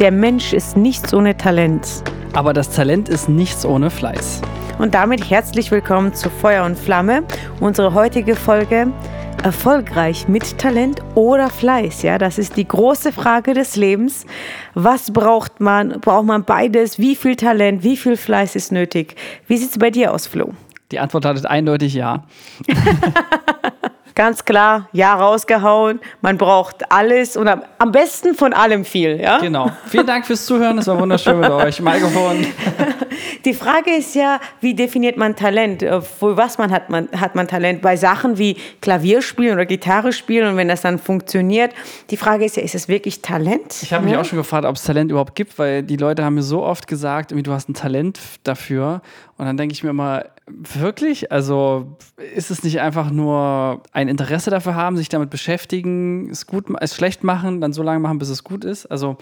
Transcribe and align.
Der 0.00 0.10
Mensch 0.10 0.54
ist 0.54 0.78
nichts 0.78 1.12
ohne 1.12 1.36
Talent. 1.36 1.86
Aber 2.32 2.54
das 2.54 2.70
Talent 2.70 3.10
ist 3.10 3.28
nichts 3.28 3.66
ohne 3.66 3.90
Fleiß. 3.90 4.40
Und 4.78 4.94
damit 4.94 5.28
herzlich 5.28 5.70
willkommen 5.70 6.14
zu 6.14 6.30
Feuer 6.30 6.64
und 6.64 6.78
Flamme. 6.78 7.22
Unsere 7.60 7.92
heutige 7.92 8.34
Folge 8.34 8.90
erfolgreich 9.44 10.26
mit 10.26 10.56
Talent 10.56 11.02
oder 11.16 11.50
Fleiß? 11.50 12.00
Ja, 12.00 12.16
das 12.16 12.38
ist 12.38 12.56
die 12.56 12.66
große 12.66 13.12
Frage 13.12 13.52
des 13.52 13.76
Lebens. 13.76 14.24
Was 14.72 15.10
braucht 15.10 15.60
man? 15.60 16.00
Braucht 16.00 16.24
man 16.24 16.44
beides? 16.44 16.98
Wie 16.98 17.14
viel 17.14 17.36
Talent, 17.36 17.84
wie 17.84 17.98
viel 17.98 18.16
Fleiß 18.16 18.56
ist 18.56 18.72
nötig? 18.72 19.16
Wie 19.48 19.58
sieht 19.58 19.72
es 19.72 19.78
bei 19.78 19.90
dir 19.90 20.14
aus, 20.14 20.26
Flo? 20.26 20.54
Die 20.92 20.98
Antwort 20.98 21.24
lautet 21.24 21.44
eindeutig 21.44 21.92
ja. 21.92 22.24
Ganz 24.14 24.44
klar, 24.44 24.88
ja 24.92 25.14
rausgehauen. 25.14 26.00
Man 26.20 26.38
braucht 26.38 26.90
alles 26.90 27.36
und 27.36 27.48
am 27.48 27.92
besten 27.92 28.34
von 28.34 28.52
allem 28.52 28.84
viel. 28.84 29.20
Ja? 29.20 29.38
Genau. 29.38 29.70
Vielen 29.86 30.06
Dank 30.06 30.26
fürs 30.26 30.44
Zuhören. 30.46 30.78
Es 30.78 30.86
war 30.86 30.98
wunderschön 30.98 31.38
mit 31.38 31.50
euch. 31.50 31.80
Mikrofon. 31.80 32.46
Die 33.44 33.54
Frage 33.54 33.94
ist 33.96 34.14
ja, 34.14 34.40
wie 34.60 34.74
definiert 34.74 35.16
man 35.16 35.36
Talent? 35.36 35.82
Äh, 35.82 36.00
für 36.00 36.36
was 36.36 36.58
man 36.58 36.70
hat, 36.70 36.90
man 36.90 37.08
hat 37.12 37.34
man 37.34 37.48
Talent? 37.48 37.80
Bei 37.82 37.96
Sachen 37.96 38.38
wie 38.38 38.56
Klavierspielen 38.82 39.54
oder 39.54 39.66
Gitarre 39.66 40.12
spielen 40.12 40.48
und 40.50 40.56
wenn 40.56 40.68
das 40.68 40.82
dann 40.82 40.98
funktioniert. 40.98 41.72
Die 42.10 42.16
Frage 42.16 42.44
ist 42.44 42.56
ja, 42.56 42.62
ist 42.62 42.74
es 42.74 42.88
wirklich 42.88 43.22
Talent? 43.22 43.82
Ich 43.82 43.92
habe 43.92 44.04
mich 44.04 44.14
ja? 44.14 44.20
auch 44.20 44.24
schon 44.24 44.38
gefragt, 44.38 44.66
ob 44.66 44.76
es 44.76 44.82
Talent 44.82 45.10
überhaupt 45.10 45.34
gibt, 45.34 45.58
weil 45.58 45.82
die 45.82 45.96
Leute 45.96 46.24
haben 46.24 46.34
mir 46.34 46.42
so 46.42 46.62
oft 46.62 46.86
gesagt, 46.86 47.32
du 47.32 47.52
hast 47.52 47.68
ein 47.68 47.74
Talent 47.74 48.20
dafür. 48.44 49.00
Und 49.40 49.46
dann 49.46 49.56
denke 49.56 49.72
ich 49.72 49.82
mir 49.82 49.88
immer, 49.88 50.26
wirklich? 50.46 51.32
Also 51.32 51.96
ist 52.34 52.50
es 52.50 52.62
nicht 52.62 52.82
einfach 52.82 53.10
nur 53.10 53.82
ein 53.90 54.08
Interesse 54.08 54.50
dafür 54.50 54.74
haben, 54.74 54.98
sich 54.98 55.08
damit 55.08 55.30
beschäftigen, 55.30 56.28
es 56.28 56.46
gut, 56.46 56.66
es 56.78 56.94
schlecht 56.94 57.24
machen, 57.24 57.62
dann 57.62 57.72
so 57.72 57.82
lange 57.82 58.00
machen, 58.00 58.18
bis 58.18 58.28
es 58.28 58.44
gut 58.44 58.66
ist? 58.66 58.84
Also 58.84 59.16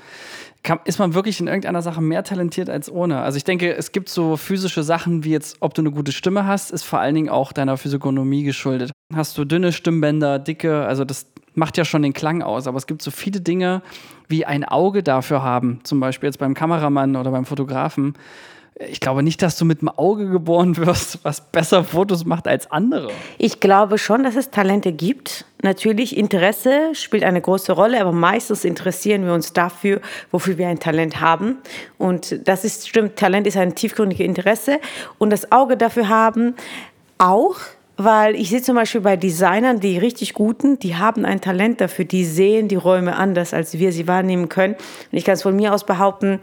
kann, 0.64 0.80
ist 0.86 0.98
man 0.98 1.14
wirklich 1.14 1.38
in 1.38 1.46
irgendeiner 1.46 1.82
Sache 1.82 2.00
mehr 2.00 2.24
talentiert 2.24 2.68
als 2.68 2.90
ohne? 2.90 3.20
Also 3.20 3.36
ich 3.36 3.44
denke, 3.44 3.72
es 3.76 3.92
gibt 3.92 4.08
so 4.08 4.36
physische 4.36 4.82
Sachen 4.82 5.22
wie 5.22 5.30
jetzt, 5.30 5.58
ob 5.60 5.74
du 5.74 5.82
eine 5.82 5.92
gute 5.92 6.10
Stimme 6.10 6.48
hast, 6.48 6.72
ist 6.72 6.82
vor 6.82 6.98
allen 6.98 7.14
Dingen 7.14 7.28
auch 7.28 7.52
deiner 7.52 7.76
Physiognomie 7.76 8.42
geschuldet. 8.42 8.90
Hast 9.14 9.38
du 9.38 9.44
dünne 9.44 9.70
Stimmbänder, 9.70 10.40
dicke, 10.40 10.84
also 10.84 11.04
das 11.04 11.26
macht 11.54 11.76
ja 11.76 11.84
schon 11.84 12.02
den 12.02 12.12
Klang 12.12 12.42
aus, 12.42 12.66
aber 12.66 12.78
es 12.78 12.88
gibt 12.88 13.02
so 13.02 13.12
viele 13.12 13.40
Dinge, 13.40 13.82
wie 14.26 14.44
ein 14.44 14.64
Auge 14.64 15.04
dafür 15.04 15.44
haben, 15.44 15.78
zum 15.84 16.00
Beispiel 16.00 16.26
jetzt 16.26 16.40
beim 16.40 16.54
Kameramann 16.54 17.14
oder 17.14 17.30
beim 17.30 17.44
Fotografen 17.44 18.14
ich 18.78 19.00
glaube 19.00 19.22
nicht, 19.22 19.42
dass 19.42 19.56
du 19.56 19.64
mit 19.64 19.80
dem 19.80 19.88
Auge 19.88 20.28
geboren 20.28 20.76
wirst, 20.76 21.24
was 21.24 21.40
besser 21.40 21.82
Fotos 21.84 22.24
macht 22.24 22.46
als 22.46 22.70
andere. 22.70 23.10
Ich 23.36 23.60
glaube 23.60 23.98
schon, 23.98 24.22
dass 24.22 24.36
es 24.36 24.50
Talente 24.50 24.92
gibt. 24.92 25.44
Natürlich, 25.62 26.16
Interesse 26.16 26.94
spielt 26.94 27.24
eine 27.24 27.40
große 27.40 27.72
Rolle, 27.72 28.00
aber 28.00 28.12
meistens 28.12 28.64
interessieren 28.64 29.24
wir 29.24 29.32
uns 29.32 29.52
dafür, 29.52 30.00
wofür 30.30 30.58
wir 30.58 30.68
ein 30.68 30.78
Talent 30.78 31.20
haben. 31.20 31.58
Und 31.98 32.46
das 32.46 32.64
ist 32.64 32.88
stimmt, 32.88 33.16
Talent 33.16 33.46
ist 33.46 33.56
ein 33.56 33.74
tiefgründiges 33.74 34.24
Interesse. 34.24 34.78
Und 35.18 35.30
das 35.30 35.50
Auge 35.50 35.76
dafür 35.76 36.08
haben 36.08 36.54
auch 37.18 37.56
weil 37.98 38.36
ich 38.36 38.48
sehe 38.48 38.62
zum 38.62 38.76
Beispiel 38.76 39.00
bei 39.00 39.16
Designern, 39.16 39.80
die 39.80 39.98
richtig 39.98 40.32
guten, 40.32 40.78
die 40.78 40.94
haben 40.94 41.24
ein 41.24 41.40
Talent 41.40 41.80
dafür, 41.80 42.04
die 42.04 42.24
sehen 42.24 42.68
die 42.68 42.76
Räume 42.76 43.16
anders, 43.16 43.52
als 43.52 43.76
wir 43.76 43.90
sie 43.90 44.06
wahrnehmen 44.06 44.48
können. 44.48 44.74
Und 44.74 45.18
ich 45.18 45.24
kann 45.24 45.34
es 45.34 45.42
von 45.42 45.56
mir 45.56 45.74
aus 45.74 45.84
behaupten, 45.84 46.38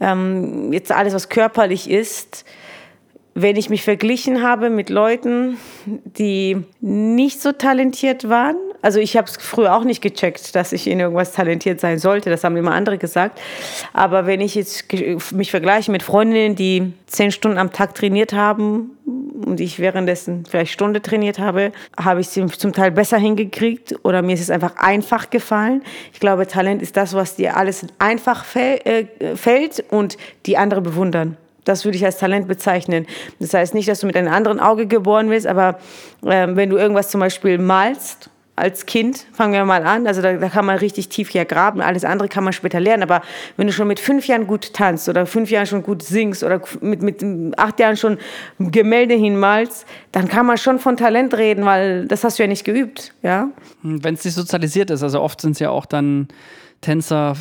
ähm, 0.00 0.72
jetzt 0.72 0.92
alles, 0.92 1.12
was 1.12 1.28
körperlich 1.28 1.90
ist, 1.90 2.44
wenn 3.34 3.56
ich 3.56 3.70
mich 3.70 3.82
verglichen 3.82 4.42
habe 4.42 4.70
mit 4.70 4.88
Leuten, 4.88 5.56
die 5.84 6.62
nicht 6.80 7.42
so 7.42 7.52
talentiert 7.52 8.28
waren, 8.28 8.56
also 8.82 8.98
ich 8.98 9.16
habe 9.16 9.28
es 9.28 9.36
früher 9.36 9.74
auch 9.74 9.84
nicht 9.84 10.00
gecheckt, 10.00 10.54
dass 10.54 10.72
ich 10.72 10.86
in 10.86 11.00
irgendwas 11.00 11.32
talentiert 11.32 11.80
sein 11.80 11.98
sollte. 11.98 12.30
Das 12.30 12.44
haben 12.44 12.56
immer 12.56 12.72
andere 12.72 12.98
gesagt. 12.98 13.40
Aber 13.92 14.26
wenn 14.26 14.40
ich 14.40 14.54
jetzt 14.54 14.84
mich 15.32 15.50
vergleiche 15.50 15.90
mit 15.90 16.02
Freundinnen, 16.02 16.56
die 16.56 16.92
zehn 17.06 17.30
Stunden 17.30 17.58
am 17.58 17.72
Tag 17.72 17.94
trainiert 17.94 18.32
haben 18.32 18.92
und 19.44 19.60
ich 19.60 19.78
währenddessen 19.78 20.44
vielleicht 20.46 20.72
Stunde 20.72 21.02
trainiert 21.02 21.38
habe, 21.38 21.72
habe 21.98 22.20
ich 22.20 22.28
sie 22.28 22.46
zum 22.46 22.72
Teil 22.72 22.90
besser 22.90 23.18
hingekriegt 23.18 23.94
oder 24.02 24.22
mir 24.22 24.34
ist 24.34 24.40
es 24.40 24.50
einfach 24.50 24.76
einfach 24.76 25.30
gefallen. 25.30 25.82
Ich 26.12 26.20
glaube, 26.20 26.46
Talent 26.46 26.82
ist 26.82 26.96
das, 26.96 27.14
was 27.14 27.36
dir 27.36 27.56
alles 27.56 27.86
einfach 27.98 28.44
äh, 28.54 29.06
fällt 29.36 29.84
und 29.90 30.16
die 30.46 30.56
andere 30.56 30.80
bewundern. 30.80 31.36
Das 31.64 31.84
würde 31.84 31.96
ich 31.96 32.04
als 32.04 32.18
Talent 32.18 32.48
bezeichnen. 32.48 33.06
Das 33.38 33.54
heißt 33.54 33.74
nicht, 33.74 33.88
dass 33.88 34.00
du 34.00 34.06
mit 34.06 34.16
einem 34.16 34.32
anderen 34.32 34.60
Auge 34.60 34.86
geboren 34.86 35.28
bist, 35.28 35.46
aber 35.46 35.78
äh, 36.24 36.48
wenn 36.50 36.70
du 36.70 36.76
irgendwas 36.76 37.10
zum 37.10 37.20
Beispiel 37.20 37.58
malst, 37.58 38.30
als 38.60 38.86
Kind, 38.86 39.26
fangen 39.32 39.52
wir 39.52 39.64
mal 39.64 39.84
an, 39.84 40.06
also 40.06 40.22
da, 40.22 40.34
da, 40.34 40.48
kann 40.48 40.66
man 40.66 40.78
richtig 40.78 41.08
tief 41.08 41.30
hier 41.30 41.44
graben, 41.44 41.80
alles 41.80 42.04
andere 42.04 42.28
kann 42.28 42.44
man 42.44 42.52
später 42.52 42.78
lernen, 42.78 43.02
aber 43.02 43.22
wenn 43.56 43.66
du 43.66 43.72
schon 43.72 43.88
mit 43.88 43.98
fünf 43.98 44.26
Jahren 44.26 44.46
gut 44.46 44.72
tanzt 44.72 45.08
oder 45.08 45.26
fünf 45.26 45.50
Jahren 45.50 45.66
schon 45.66 45.82
gut 45.82 46.02
singst 46.02 46.44
oder 46.44 46.60
mit, 46.80 47.02
mit 47.02 47.24
acht 47.58 47.80
Jahren 47.80 47.96
schon 47.96 48.18
Gemälde 48.58 49.14
hinmalst, 49.14 49.86
dann 50.12 50.28
kann 50.28 50.46
man 50.46 50.58
schon 50.58 50.78
von 50.78 50.96
Talent 50.96 51.34
reden, 51.34 51.64
weil 51.64 52.06
das 52.06 52.22
hast 52.22 52.38
du 52.38 52.42
ja 52.42 52.48
nicht 52.48 52.64
geübt, 52.64 53.14
ja. 53.22 53.48
Wenn 53.82 54.14
es 54.14 54.24
nicht 54.24 54.34
sozialisiert 54.34 54.90
ist, 54.90 55.02
also 55.02 55.20
oft 55.20 55.40
sind 55.40 55.52
es 55.52 55.58
ja 55.58 55.70
auch 55.70 55.86
dann 55.86 56.28
Tänzer 56.80 57.36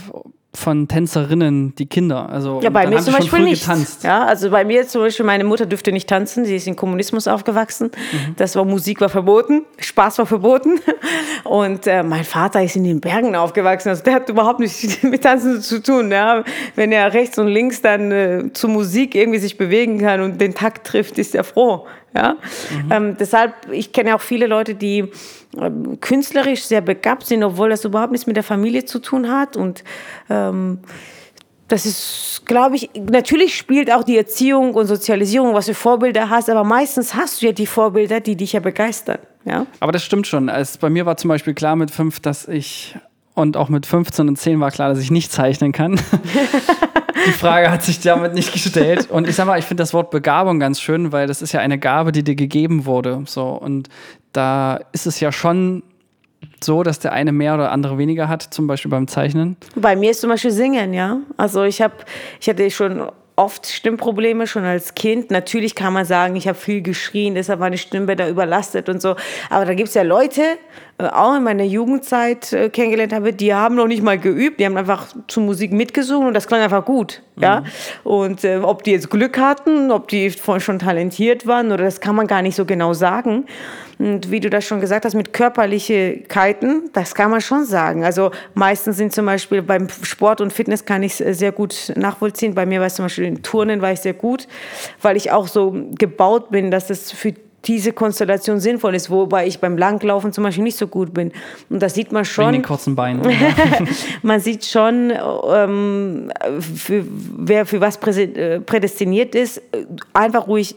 von 0.53 0.87
Tänzerinnen 0.87 1.75
die 1.75 1.85
Kinder. 1.85 2.27
Also 2.27 2.59
ja, 2.63 2.71
bei 2.71 2.87
mir 2.87 2.99
zum 2.99 3.13
Beispiel 3.13 3.43
nicht. 3.43 3.61
Getanzt. 3.61 4.03
Ja, 4.03 4.25
also 4.25 4.49
bei 4.49 4.65
mir 4.65 4.87
zum 4.87 5.01
Beispiel, 5.01 5.25
meine 5.25 5.43
Mutter 5.43 5.67
dürfte 5.67 5.91
nicht 5.91 6.09
tanzen, 6.09 6.43
sie 6.43 6.55
ist 6.55 6.67
im 6.67 6.75
Kommunismus 6.75 7.27
aufgewachsen. 7.27 7.91
Mhm. 8.11 8.35
Das 8.35 8.55
war 8.55 8.65
Musik 8.65 8.99
war 8.99 9.09
verboten, 9.09 9.65
Spaß 9.77 10.17
war 10.17 10.25
verboten. 10.25 10.79
Und 11.43 11.85
äh, 11.85 12.01
mein 12.01 12.23
Vater 12.23 12.63
ist 12.63 12.75
in 12.75 12.83
den 12.83 12.99
Bergen 12.99 13.35
aufgewachsen, 13.35 13.89
also 13.89 14.03
der 14.03 14.15
hat 14.15 14.29
überhaupt 14.29 14.59
nichts 14.59 15.03
mit 15.03 15.23
Tanzen 15.23 15.61
zu 15.61 15.83
tun. 15.83 16.11
Ja. 16.11 16.43
Wenn 16.75 16.91
er 16.91 17.13
rechts 17.13 17.37
und 17.37 17.47
links 17.47 17.83
dann 17.83 18.11
äh, 18.11 18.53
zur 18.53 18.71
Musik 18.71 19.13
irgendwie 19.13 19.39
sich 19.39 19.55
bewegen 19.55 19.99
kann 19.99 20.21
und 20.21 20.41
den 20.41 20.55
Takt 20.55 20.87
trifft, 20.87 21.19
ist 21.19 21.35
er 21.35 21.43
froh. 21.43 21.85
Ja? 22.13 22.35
Mhm. 22.71 22.91
Ähm, 22.91 23.17
deshalb, 23.19 23.53
ich 23.71 23.91
kenne 23.91 24.15
auch 24.15 24.21
viele 24.21 24.47
Leute, 24.47 24.75
die 24.75 24.99
äh, 25.57 25.71
künstlerisch 25.99 26.63
sehr 26.63 26.81
begabt 26.81 27.25
sind, 27.25 27.43
obwohl 27.43 27.69
das 27.69 27.85
überhaupt 27.85 28.11
nichts 28.11 28.27
mit 28.27 28.35
der 28.35 28.43
Familie 28.43 28.85
zu 28.85 28.99
tun 28.99 29.31
hat. 29.31 29.57
Und 29.57 29.83
ähm, 30.29 30.79
das 31.67 31.85
ist, 31.85 32.43
glaube 32.45 32.75
ich, 32.75 32.89
natürlich 32.95 33.55
spielt 33.55 33.91
auch 33.91 34.03
die 34.03 34.17
Erziehung 34.17 34.73
und 34.73 34.87
Sozialisierung, 34.87 35.53
was 35.53 35.67
du 35.67 35.75
Vorbilder 35.75 36.29
hast, 36.29 36.49
aber 36.49 36.63
meistens 36.63 37.13
hast 37.13 37.41
du 37.41 37.47
ja 37.47 37.51
die 37.51 37.67
Vorbilder, 37.67 38.19
die 38.19 38.35
dich 38.35 38.53
ja 38.53 38.59
begeistern. 38.59 39.19
Ja? 39.45 39.67
Aber 39.79 39.91
das 39.91 40.03
stimmt 40.03 40.25
schon. 40.25 40.49
Es, 40.49 40.77
bei 40.77 40.89
mir 40.89 41.05
war 41.05 41.15
zum 41.17 41.29
Beispiel 41.29 41.53
klar 41.53 41.75
mit 41.75 41.91
fünf, 41.91 42.19
dass 42.19 42.47
ich 42.47 42.95
und 43.39 43.57
auch 43.57 43.69
mit 43.69 43.85
15 43.85 44.27
und 44.27 44.37
10 44.37 44.59
war 44.59 44.71
klar, 44.71 44.89
dass 44.89 44.99
ich 44.99 45.11
nicht 45.11 45.31
zeichnen 45.31 45.71
kann. 45.71 45.99
die 47.25 47.31
Frage 47.31 47.71
hat 47.71 47.83
sich 47.83 47.99
damit 47.99 48.33
nicht 48.33 48.53
gestellt. 48.53 49.09
Und 49.09 49.27
ich 49.27 49.35
sag 49.35 49.47
mal, 49.47 49.57
ich 49.59 49.65
finde 49.65 49.81
das 49.81 49.93
Wort 49.93 50.11
Begabung 50.11 50.59
ganz 50.59 50.79
schön, 50.81 51.11
weil 51.11 51.27
das 51.27 51.41
ist 51.41 51.51
ja 51.51 51.59
eine 51.59 51.79
Gabe, 51.79 52.11
die 52.11 52.23
dir 52.23 52.35
gegeben 52.35 52.85
wurde. 52.85 53.23
So, 53.25 53.47
und 53.49 53.89
da 54.33 54.79
ist 54.91 55.07
es 55.07 55.19
ja 55.19 55.31
schon 55.31 55.83
so, 56.63 56.83
dass 56.83 56.99
der 56.99 57.13
eine 57.13 57.31
mehr 57.31 57.55
oder 57.55 57.71
andere 57.71 57.97
weniger 57.97 58.27
hat, 58.27 58.43
zum 58.43 58.67
Beispiel 58.67 58.91
beim 58.91 59.07
Zeichnen? 59.07 59.57
Bei 59.75 59.95
mir 59.95 60.11
ist 60.11 60.21
zum 60.21 60.29
Beispiel 60.29 60.51
Singen, 60.51 60.93
ja. 60.93 61.17
Also 61.37 61.63
ich 61.63 61.81
habe, 61.81 61.95
ich 62.39 62.49
hatte 62.49 62.69
schon 62.71 63.09
oft 63.35 63.67
Stimmprobleme 63.67 64.47
schon 64.47 64.65
als 64.65 64.95
Kind. 64.95 65.31
Natürlich 65.31 65.73
kann 65.73 65.93
man 65.93 66.05
sagen, 66.05 66.35
ich 66.35 66.47
habe 66.47 66.57
viel 66.57 66.81
geschrien, 66.81 67.35
deshalb 67.35 67.59
war 67.59 67.67
meine 67.67 67.77
Stimme 67.77 68.15
da 68.15 68.27
überlastet 68.27 68.89
und 68.89 69.01
so. 69.01 69.15
Aber 69.49 69.65
da 69.65 69.73
gibt 69.73 69.89
es 69.89 69.95
ja 69.95 70.01
Leute, 70.01 70.41
auch 70.99 71.37
in 71.37 71.43
meiner 71.43 71.63
Jugendzeit 71.63 72.51
äh, 72.51 72.69
kennengelernt 72.69 73.13
habe, 73.13 73.31
die 73.31 73.53
haben 73.53 73.75
noch 73.75 73.87
nicht 73.87 74.03
mal 74.03 74.19
geübt, 74.19 74.59
die 74.59 74.65
haben 74.65 74.75
einfach 74.75 75.07
zu 75.27 75.39
Musik 75.39 75.71
mitgesungen 75.71 76.27
und 76.27 76.33
das 76.33 76.45
klang 76.45 76.61
einfach 76.61 76.83
gut. 76.83 77.21
Mhm. 77.37 77.43
Ja? 77.43 77.63
Und 78.03 78.43
äh, 78.43 78.57
ob 78.57 78.83
die 78.83 78.91
jetzt 78.91 79.09
Glück 79.09 79.37
hatten, 79.37 79.91
ob 79.91 80.09
die 80.09 80.29
schon 80.31 80.79
talentiert 80.79 81.47
waren 81.47 81.71
oder 81.71 81.85
das 81.85 82.01
kann 82.01 82.15
man 82.15 82.27
gar 82.27 82.41
nicht 82.41 82.55
so 82.55 82.65
genau 82.65 82.93
sagen. 82.93 83.45
Und 83.97 84.29
wie 84.31 84.39
du 84.39 84.49
das 84.49 84.65
schon 84.65 84.81
gesagt 84.81 85.05
hast, 85.05 85.13
mit 85.13 85.33
Körperlichkeiten, 85.33 86.89
das 86.93 87.15
kann 87.15 87.31
man 87.31 87.41
schon 87.41 87.65
sagen. 87.65 88.03
Also 88.03 88.31
meistens 88.53 88.97
sind 88.97 89.13
zum 89.13 89.25
Beispiel 89.25 89.61
beim 89.61 89.87
Sport 89.89 90.41
und 90.41 90.51
Fitness 90.51 90.85
kann 90.85 91.03
ich 91.03 91.19
es 91.19 91.39
sehr 91.39 91.51
gut 91.53 91.93
nachvollziehen. 91.95 92.55
Bei 92.55 92.65
mir 92.65 92.79
war 92.79 92.87
es 92.87 92.95
zum 92.95 93.05
Beispiel 93.05 93.25
in 93.25 93.41
Turnen 93.41 93.81
war 93.81 93.91
ich 93.91 94.01
sehr 94.01 94.13
gut, 94.13 94.47
weil 95.01 95.15
ich 95.15 95.31
auch 95.31 95.47
so 95.47 95.73
gebaut 95.97 96.49
bin, 96.49 96.71
dass 96.71 96.89
es 96.89 97.11
für 97.11 97.33
diese 97.65 97.91
Konstellation 97.91 98.59
sinnvoll 98.59 98.95
ist, 98.95 99.09
wobei 99.09 99.47
ich 99.47 99.59
beim 99.59 99.77
Langlaufen 99.77 100.31
zum 100.31 100.43
Beispiel 100.43 100.63
nicht 100.63 100.77
so 100.77 100.87
gut 100.87 101.13
bin. 101.13 101.31
Und 101.69 101.81
das 101.81 101.93
sieht 101.93 102.11
man 102.11 102.25
schon. 102.25 102.45
Wegen 102.45 102.61
den 102.61 102.63
kurzen 102.63 102.95
Beinen. 102.95 103.21
man 104.21 104.39
sieht 104.39 104.65
schon, 104.65 105.11
ähm, 105.53 106.31
für, 106.59 107.05
wer 107.37 107.65
für 107.65 107.81
was 107.81 107.97
äh, 108.17 108.59
prädestiniert 108.61 109.35
ist, 109.35 109.61
einfach 110.13 110.47
ruhig 110.47 110.75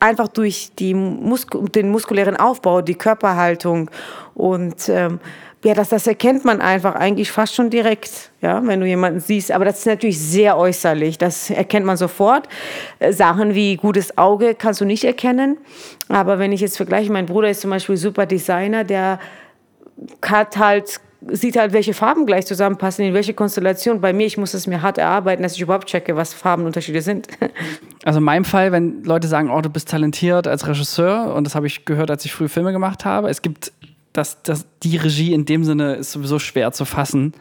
einfach 0.00 0.28
durch 0.28 0.70
die 0.78 0.94
Mus 0.94 1.46
den 1.74 1.90
muskulären 1.90 2.36
Aufbau, 2.36 2.82
die 2.82 2.94
Körperhaltung 2.94 3.90
und 4.34 4.88
ähm, 4.88 5.18
ja, 5.64 5.74
das, 5.74 5.88
das 5.88 6.06
erkennt 6.06 6.44
man 6.44 6.60
einfach 6.60 6.94
eigentlich 6.94 7.32
fast 7.32 7.54
schon 7.54 7.68
direkt, 7.68 8.30
ja, 8.40 8.64
wenn 8.64 8.80
du 8.80 8.86
jemanden 8.86 9.20
siehst. 9.20 9.50
Aber 9.50 9.64
das 9.64 9.80
ist 9.80 9.86
natürlich 9.86 10.18
sehr 10.18 10.56
äußerlich, 10.56 11.18
das 11.18 11.50
erkennt 11.50 11.84
man 11.84 11.96
sofort. 11.96 12.48
Äh, 13.00 13.12
Sachen 13.12 13.54
wie 13.54 13.76
gutes 13.76 14.16
Auge 14.16 14.54
kannst 14.54 14.80
du 14.80 14.84
nicht 14.84 15.04
erkennen. 15.04 15.58
Aber 16.08 16.38
wenn 16.38 16.52
ich 16.52 16.60
jetzt 16.60 16.76
vergleiche, 16.76 17.12
mein 17.12 17.26
Bruder 17.26 17.50
ist 17.50 17.60
zum 17.60 17.70
Beispiel 17.70 17.96
super 17.96 18.26
Designer, 18.26 18.84
der 18.84 19.18
hat 20.22 20.58
halt 20.58 21.00
sieht 21.26 21.56
halt, 21.56 21.72
welche 21.72 21.94
Farben 21.94 22.26
gleich 22.26 22.46
zusammenpassen, 22.46 23.04
in 23.04 23.14
welche 23.14 23.34
Konstellation. 23.34 24.00
Bei 24.00 24.12
mir, 24.12 24.26
ich 24.26 24.38
muss 24.38 24.54
es 24.54 24.66
mir 24.66 24.82
hart 24.82 24.98
erarbeiten, 24.98 25.42
dass 25.42 25.54
ich 25.54 25.60
überhaupt 25.60 25.88
checke, 25.88 26.16
was 26.16 26.32
Farbenunterschiede 26.32 27.02
sind. 27.02 27.28
Also 28.04 28.18
in 28.18 28.24
meinem 28.24 28.44
Fall, 28.46 28.72
wenn 28.72 29.02
Leute 29.02 29.28
sagen, 29.28 29.50
oh, 29.50 29.60
du 29.60 29.68
bist 29.68 29.90
talentiert 29.90 30.46
als 30.46 30.66
Regisseur, 30.66 31.34
und 31.34 31.44
das 31.44 31.54
habe 31.54 31.66
ich 31.66 31.84
gehört, 31.84 32.10
als 32.10 32.24
ich 32.24 32.32
früh 32.32 32.48
Filme 32.48 32.72
gemacht 32.72 33.04
habe, 33.04 33.28
es 33.28 33.42
gibt, 33.42 33.72
das, 34.18 34.42
das, 34.42 34.66
die 34.82 34.96
Regie 34.96 35.32
in 35.32 35.44
dem 35.44 35.64
Sinne 35.64 35.94
ist 35.94 36.12
sowieso 36.12 36.38
schwer 36.38 36.72
zu 36.72 36.84
fassen. 36.84 37.32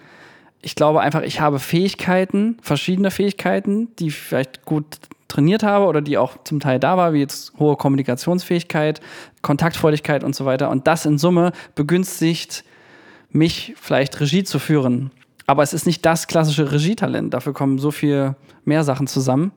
Ich 0.62 0.76
glaube 0.76 1.02
einfach, 1.02 1.24
ich 1.24 1.42
habe 1.42 1.60
Fähigkeiten, 1.60 2.58
verschiedene 2.62 3.10
Fähigkeiten, 3.12 3.90
die 3.98 4.08
ich 4.08 4.16
vielleicht 4.16 4.64
gut 4.64 4.86
trainiert 5.28 5.64
habe 5.64 5.86
oder 5.86 6.02
die 6.02 6.18
auch 6.18 6.38
zum 6.44 6.60
Teil 6.60 6.80
da 6.80 6.96
war, 6.96 7.14
wie 7.14 7.20
jetzt 7.20 7.54
hohe 7.58 7.76
Kommunikationsfähigkeit, 7.76 9.02
Kontaktfreudigkeit 9.42 10.24
und 10.24 10.36
so 10.36 10.46
weiter. 10.46 10.70
Und 10.70 10.88
das 10.88 11.06
in 11.06 11.18
Summe 11.18 11.52
begünstigt 11.76 12.64
mich 13.32 13.74
vielleicht 13.76 14.20
Regie 14.20 14.44
zu 14.44 14.60
führen. 14.60 15.12
Aber 15.48 15.64
es 15.64 15.74
ist 15.74 15.86
nicht 15.86 16.06
das 16.06 16.28
klassische 16.28 16.72
Regietalent. 16.72 17.34
Dafür 17.34 17.54
kommen 17.54 17.80
so 17.80 17.92
viel 17.92 18.36
mehr 18.66 18.84
Sachen 18.84 19.08
zusammen. 19.08 19.52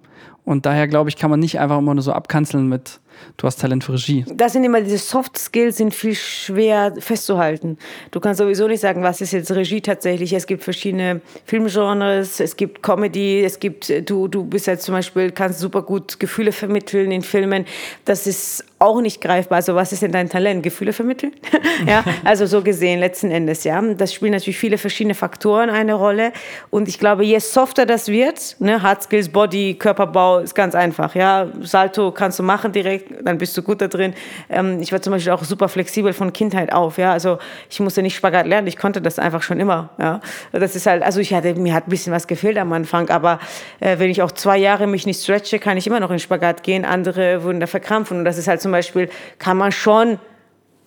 Und 0.50 0.66
daher 0.66 0.88
glaube 0.88 1.08
ich, 1.08 1.16
kann 1.16 1.30
man 1.30 1.38
nicht 1.38 1.60
einfach 1.60 1.78
immer 1.78 1.94
nur 1.94 2.02
so 2.02 2.12
abkanzeln 2.12 2.68
mit, 2.68 2.98
du 3.36 3.46
hast 3.46 3.60
Talent 3.60 3.84
für 3.84 3.92
Regie. 3.92 4.24
Das 4.34 4.52
sind 4.52 4.64
immer 4.64 4.80
diese 4.80 4.98
Soft 4.98 5.38
Skills, 5.38 5.76
sind 5.76 5.94
viel 5.94 6.16
schwer 6.16 6.92
festzuhalten. 6.98 7.78
Du 8.10 8.18
kannst 8.18 8.38
sowieso 8.38 8.66
nicht 8.66 8.80
sagen, 8.80 9.04
was 9.04 9.20
ist 9.20 9.30
jetzt 9.30 9.52
Regie 9.52 9.80
tatsächlich. 9.80 10.32
Es 10.32 10.48
gibt 10.48 10.64
verschiedene 10.64 11.20
Filmgenres, 11.44 12.40
es 12.40 12.56
gibt 12.56 12.82
Comedy, 12.82 13.44
es 13.44 13.60
gibt, 13.60 14.10
du, 14.10 14.26
du 14.26 14.44
bist 14.44 14.66
jetzt 14.66 14.86
zum 14.86 14.96
Beispiel, 14.96 15.30
kannst 15.30 15.60
super 15.60 15.82
gut 15.82 16.18
Gefühle 16.18 16.50
vermitteln 16.50 17.12
in 17.12 17.22
Filmen. 17.22 17.64
Das 18.04 18.26
ist 18.26 18.64
auch 18.80 19.00
nicht 19.02 19.20
greifbar. 19.20 19.56
Also 19.56 19.74
was 19.74 19.92
ist 19.92 20.02
denn 20.02 20.10
dein 20.10 20.28
Talent? 20.28 20.62
Gefühle 20.62 20.92
vermitteln? 20.92 21.32
ja, 21.86 22.02
also 22.24 22.46
so 22.46 22.62
gesehen 22.62 22.98
letzten 22.98 23.30
Endes, 23.30 23.62
ja. 23.62 23.80
Das 23.94 24.12
spielen 24.12 24.32
natürlich 24.32 24.58
viele 24.58 24.78
verschiedene 24.78 25.14
Faktoren 25.14 25.70
eine 25.70 25.94
Rolle. 25.94 26.32
Und 26.70 26.88
ich 26.88 26.98
glaube, 26.98 27.24
je 27.24 27.38
softer 27.38 27.86
das 27.86 28.08
wird, 28.08 28.56
ne, 28.58 28.82
Hard 28.82 29.02
Skills, 29.04 29.28
Body, 29.28 29.74
Körperbau, 29.74 30.39
ist 30.40 30.54
ganz 30.54 30.74
einfach, 30.74 31.14
ja. 31.14 31.46
Salto 31.62 32.12
kannst 32.12 32.38
du 32.38 32.42
machen 32.42 32.72
direkt, 32.72 33.26
dann 33.26 33.38
bist 33.38 33.56
du 33.56 33.62
gut 33.62 33.80
da 33.80 33.88
drin. 33.88 34.14
Ähm, 34.48 34.80
ich 34.80 34.92
war 34.92 35.00
zum 35.00 35.12
Beispiel 35.12 35.32
auch 35.32 35.44
super 35.44 35.68
flexibel 35.68 36.12
von 36.12 36.32
Kindheit 36.32 36.72
auf, 36.72 36.98
ja. 36.98 37.12
Also 37.12 37.38
ich 37.68 37.80
musste 37.80 38.02
nicht 38.02 38.16
Spagat 38.16 38.46
lernen, 38.46 38.66
ich 38.66 38.76
konnte 38.76 39.00
das 39.00 39.18
einfach 39.18 39.42
schon 39.42 39.60
immer, 39.60 39.90
ja. 39.98 40.20
Das 40.52 40.76
ist 40.76 40.86
halt, 40.86 41.02
also 41.02 41.20
ich 41.20 41.32
hatte, 41.32 41.54
mir 41.54 41.74
hat 41.74 41.86
ein 41.86 41.90
bisschen 41.90 42.12
was 42.12 42.26
gefehlt 42.26 42.58
am 42.58 42.72
Anfang, 42.72 43.08
aber 43.10 43.40
äh, 43.80 43.98
wenn 43.98 44.10
ich 44.10 44.22
auch 44.22 44.32
zwei 44.32 44.58
Jahre 44.58 44.86
mich 44.86 45.06
nicht 45.06 45.22
stretche, 45.22 45.58
kann 45.58 45.76
ich 45.76 45.86
immer 45.86 46.00
noch 46.00 46.10
in 46.10 46.18
Spagat 46.18 46.62
gehen. 46.62 46.84
Andere 46.84 47.44
wurden 47.44 47.60
da 47.60 47.66
verkrampfen 47.66 48.18
und 48.18 48.24
das 48.24 48.38
ist 48.38 48.48
halt 48.48 48.60
zum 48.60 48.72
Beispiel, 48.72 49.08
kann 49.38 49.56
man 49.56 49.72
schon 49.72 50.18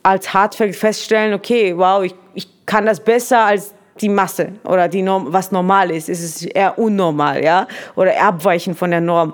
als 0.03 0.33
Hardfact 0.33 0.75
feststellen, 0.75 1.33
okay, 1.33 1.77
wow, 1.77 2.03
ich, 2.03 2.13
ich 2.33 2.47
kann 2.65 2.85
das 2.85 2.99
besser 2.99 3.45
als 3.45 3.73
die 4.01 4.09
Masse 4.09 4.53
oder 4.63 4.87
die 4.87 5.01
Norm, 5.01 5.27
was 5.29 5.51
normal 5.51 5.91
ist. 5.91 6.09
Es 6.09 6.23
ist 6.23 6.43
eher 6.43 6.77
unnormal, 6.79 7.43
ja, 7.43 7.67
oder 7.95 8.19
abweichen 8.21 8.75
von 8.75 8.91
der 8.91 9.01
Norm. 9.01 9.33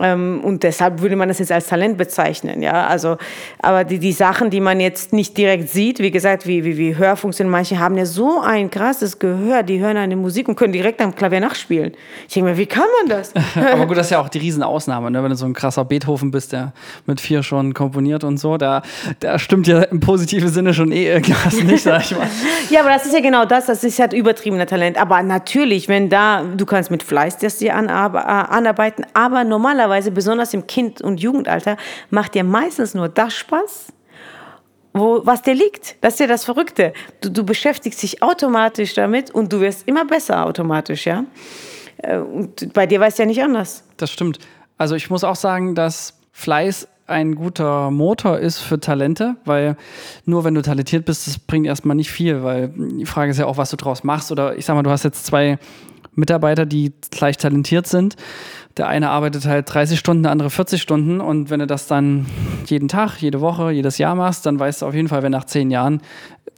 Ähm, 0.00 0.40
und 0.44 0.62
deshalb 0.62 1.00
würde 1.00 1.16
man 1.16 1.28
das 1.28 1.40
jetzt 1.40 1.50
als 1.50 1.66
Talent 1.66 1.98
bezeichnen, 1.98 2.62
ja. 2.62 2.86
Also, 2.86 3.16
aber 3.60 3.84
die, 3.84 3.98
die 3.98 4.12
Sachen, 4.12 4.50
die 4.50 4.60
man 4.60 4.80
jetzt 4.80 5.12
nicht 5.12 5.36
direkt 5.36 5.68
sieht, 5.70 5.98
wie 5.98 6.10
gesagt, 6.10 6.46
wie, 6.46 6.64
wie, 6.64 6.78
wie 6.78 6.96
Hörfunktionen, 6.96 7.50
manche 7.50 7.78
haben 7.78 7.98
ja 7.98 8.06
so 8.06 8.40
ein 8.40 8.70
krasses 8.70 9.18
Gehör, 9.18 9.62
die 9.62 9.80
hören 9.80 9.96
eine 9.96 10.16
Musik 10.16 10.48
und 10.48 10.56
können 10.56 10.72
direkt 10.72 11.00
am 11.00 11.14
Klavier 11.14 11.40
nachspielen. 11.40 11.92
Ich 12.28 12.34
denke 12.34 12.50
mir, 12.50 12.56
wie 12.56 12.66
kann 12.66 12.86
man 13.00 13.10
das? 13.10 13.32
aber 13.54 13.86
gut, 13.86 13.96
das 13.96 14.06
ist 14.06 14.10
ja 14.10 14.20
auch 14.20 14.28
die 14.28 14.38
Riesenausnahme, 14.38 15.10
ne? 15.10 15.22
wenn 15.22 15.30
du 15.30 15.36
so 15.36 15.46
ein 15.46 15.54
krasser 15.54 15.84
Beethoven 15.84 16.30
bist, 16.30 16.52
der 16.52 16.72
mit 17.06 17.20
vier 17.20 17.42
schon 17.42 17.74
komponiert 17.74 18.24
und 18.24 18.38
so, 18.38 18.56
da, 18.56 18.82
da 19.20 19.38
stimmt 19.38 19.66
ja 19.66 19.82
im 19.82 20.00
positiven 20.00 20.48
Sinne 20.48 20.74
schon 20.74 20.92
eh 20.92 21.08
irgendwas 21.08 21.60
nicht, 21.62 21.82
sag 21.82 22.02
ich 22.02 22.16
mal. 22.16 22.28
ja, 22.70 22.80
aber 22.80 22.90
das 22.90 23.04
ist 23.04 23.14
ja 23.14 23.20
genau 23.20 23.44
das, 23.44 23.66
das 23.66 23.82
ist 23.82 23.97
halt 24.00 24.12
übertriebener 24.12 24.66
Talent. 24.66 24.98
Aber 24.98 25.22
natürlich, 25.22 25.88
wenn 25.88 26.08
da, 26.08 26.42
du 26.42 26.66
kannst 26.66 26.90
mit 26.90 27.02
Fleiß 27.02 27.38
das 27.38 27.58
dir 27.58 27.74
anarbeiten, 27.74 29.06
aber 29.14 29.44
normalerweise 29.44 29.78
normalerweise, 29.88 30.10
besonders 30.10 30.54
im 30.54 30.66
Kind- 30.66 31.02
und 31.02 31.20
Jugendalter, 31.20 31.76
macht 32.10 32.34
dir 32.34 32.44
meistens 32.44 32.94
nur 32.94 33.08
das 33.08 33.34
Spaß, 33.34 33.92
wo, 34.92 35.20
was 35.24 35.42
dir 35.42 35.54
liegt. 35.54 35.96
Das 36.00 36.14
ist 36.14 36.20
ja 36.20 36.26
das 36.26 36.44
Verrückte. 36.44 36.92
Du, 37.20 37.30
du 37.30 37.44
beschäftigst 37.44 38.02
dich 38.02 38.22
automatisch 38.22 38.94
damit 38.94 39.30
und 39.30 39.52
du 39.52 39.60
wirst 39.60 39.86
immer 39.86 40.04
besser 40.04 40.46
automatisch, 40.46 41.06
ja. 41.06 41.24
Äh, 41.98 42.18
und 42.18 42.72
bei 42.72 42.86
dir 42.86 43.00
war 43.00 43.08
es 43.08 43.18
ja 43.18 43.26
nicht 43.26 43.42
anders. 43.42 43.84
Das 43.96 44.10
stimmt. 44.10 44.38
Also 44.76 44.94
ich 44.94 45.10
muss 45.10 45.24
auch 45.24 45.36
sagen, 45.36 45.74
dass 45.74 46.18
Fleiß 46.32 46.88
ein 47.08 47.34
guter 47.34 47.90
Motor 47.90 48.38
ist 48.38 48.58
für 48.58 48.78
Talente, 48.78 49.36
weil 49.44 49.76
nur 50.24 50.44
wenn 50.44 50.54
du 50.54 50.62
talentiert 50.62 51.04
bist, 51.04 51.26
das 51.26 51.38
bringt 51.38 51.66
erstmal 51.66 51.96
nicht 51.96 52.10
viel, 52.10 52.42
weil 52.42 52.68
die 52.68 53.06
Frage 53.06 53.30
ist 53.30 53.38
ja 53.38 53.46
auch, 53.46 53.56
was 53.56 53.70
du 53.70 53.76
draus 53.76 54.04
machst. 54.04 54.30
Oder 54.30 54.56
ich 54.56 54.66
sag 54.66 54.74
mal, 54.74 54.82
du 54.82 54.90
hast 54.90 55.04
jetzt 55.04 55.24
zwei 55.24 55.58
Mitarbeiter, 56.18 56.66
die 56.66 56.92
gleich 57.10 57.36
talentiert 57.36 57.86
sind 57.86 58.16
der 58.78 58.88
eine 58.88 59.10
arbeitet 59.10 59.44
halt 59.46 59.72
30 59.72 59.98
Stunden, 59.98 60.22
der 60.22 60.32
andere 60.32 60.50
40 60.50 60.80
Stunden. 60.80 61.20
Und 61.20 61.50
wenn 61.50 61.60
du 61.60 61.66
das 61.66 61.86
dann 61.86 62.26
jeden 62.66 62.88
Tag, 62.88 63.18
jede 63.18 63.40
Woche, 63.40 63.70
jedes 63.70 63.98
Jahr 63.98 64.14
machst, 64.14 64.46
dann 64.46 64.58
weißt 64.58 64.82
du 64.82 64.86
auf 64.86 64.94
jeden 64.94 65.08
Fall, 65.08 65.22
wer 65.22 65.30
nach 65.30 65.44
zehn 65.44 65.70
Jahren 65.70 66.00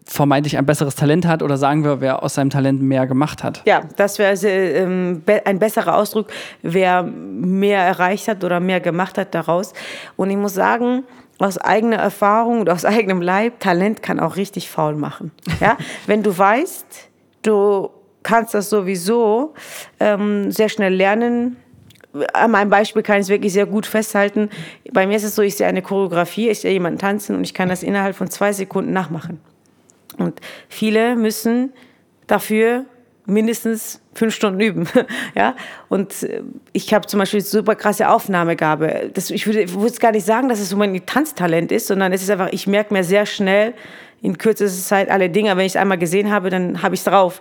vermeintlich 0.04 0.58
ein 0.58 0.66
besseres 0.66 0.96
Talent 0.96 1.26
hat 1.26 1.42
oder 1.42 1.56
sagen 1.56 1.84
wir, 1.84 2.00
wer 2.00 2.22
aus 2.22 2.34
seinem 2.34 2.50
Talent 2.50 2.82
mehr 2.82 3.06
gemacht 3.06 3.44
hat. 3.44 3.62
Ja, 3.64 3.82
das 3.96 4.18
wäre 4.18 4.34
ähm, 4.46 5.22
ein 5.44 5.58
besserer 5.58 5.96
Ausdruck, 5.96 6.28
wer 6.62 7.02
mehr 7.02 7.80
erreicht 7.80 8.28
hat 8.28 8.42
oder 8.42 8.60
mehr 8.60 8.80
gemacht 8.80 9.18
hat 9.18 9.34
daraus. 9.34 9.72
Und 10.16 10.30
ich 10.30 10.36
muss 10.36 10.54
sagen, 10.54 11.04
aus 11.38 11.58
eigener 11.58 11.96
Erfahrung 11.96 12.60
und 12.60 12.68
aus 12.68 12.84
eigenem 12.84 13.22
Leib, 13.22 13.60
Talent 13.60 14.02
kann 14.02 14.20
auch 14.20 14.36
richtig 14.36 14.68
faul 14.68 14.96
machen. 14.96 15.30
Ja? 15.60 15.78
Wenn 16.06 16.22
du 16.22 16.36
weißt, 16.36 16.86
du 17.42 17.90
kannst 18.22 18.54
das 18.54 18.70
sowieso 18.70 19.54
ähm, 19.98 20.50
sehr 20.50 20.68
schnell 20.68 20.94
lernen, 20.94 21.56
an 22.32 22.50
meinem 22.50 22.70
Beispiel 22.70 23.02
kann 23.02 23.16
ich 23.16 23.22
es 23.22 23.28
wirklich 23.28 23.52
sehr 23.52 23.66
gut 23.66 23.86
festhalten. 23.86 24.50
Bei 24.92 25.06
mir 25.06 25.16
ist 25.16 25.24
es 25.24 25.36
so, 25.36 25.42
ich 25.42 25.56
sehe 25.56 25.66
eine 25.66 25.82
Choreografie, 25.82 26.48
ich 26.48 26.60
sehe 26.60 26.72
jemanden 26.72 26.98
tanzen 26.98 27.36
und 27.36 27.44
ich 27.44 27.54
kann 27.54 27.68
das 27.68 27.82
innerhalb 27.82 28.16
von 28.16 28.28
zwei 28.28 28.52
Sekunden 28.52 28.92
nachmachen. 28.92 29.40
Und 30.18 30.40
viele 30.68 31.14
müssen 31.14 31.72
dafür 32.26 32.84
mindestens 33.26 34.00
fünf 34.12 34.34
Stunden 34.34 34.60
üben. 34.60 34.88
ja? 35.36 35.54
Und 35.88 36.24
äh, 36.24 36.42
ich 36.72 36.92
habe 36.92 37.06
zum 37.06 37.20
Beispiel 37.20 37.40
super 37.40 37.76
krasse 37.76 38.08
Aufnahmegabe. 38.08 39.10
Das, 39.14 39.30
ich 39.30 39.46
würde, 39.46 39.72
würde 39.72 39.96
gar 39.98 40.12
nicht 40.12 40.26
sagen, 40.26 40.48
dass 40.48 40.58
es 40.58 40.70
so 40.70 40.76
mein 40.76 41.06
Tanztalent 41.06 41.70
ist, 41.70 41.86
sondern 41.86 42.12
es 42.12 42.22
ist 42.22 42.30
einfach, 42.30 42.48
ich 42.50 42.66
merke 42.66 42.92
mir 42.92 43.04
sehr 43.04 43.24
schnell 43.24 43.72
in 44.20 44.36
kürzester 44.36 44.82
Zeit 44.82 45.10
alle 45.10 45.30
Dinge. 45.30 45.56
Wenn 45.56 45.66
ich 45.66 45.72
es 45.72 45.76
einmal 45.76 45.98
gesehen 45.98 46.30
habe, 46.30 46.50
dann 46.50 46.82
habe 46.82 46.94
ich 46.94 47.00
es 47.00 47.04
drauf. 47.04 47.40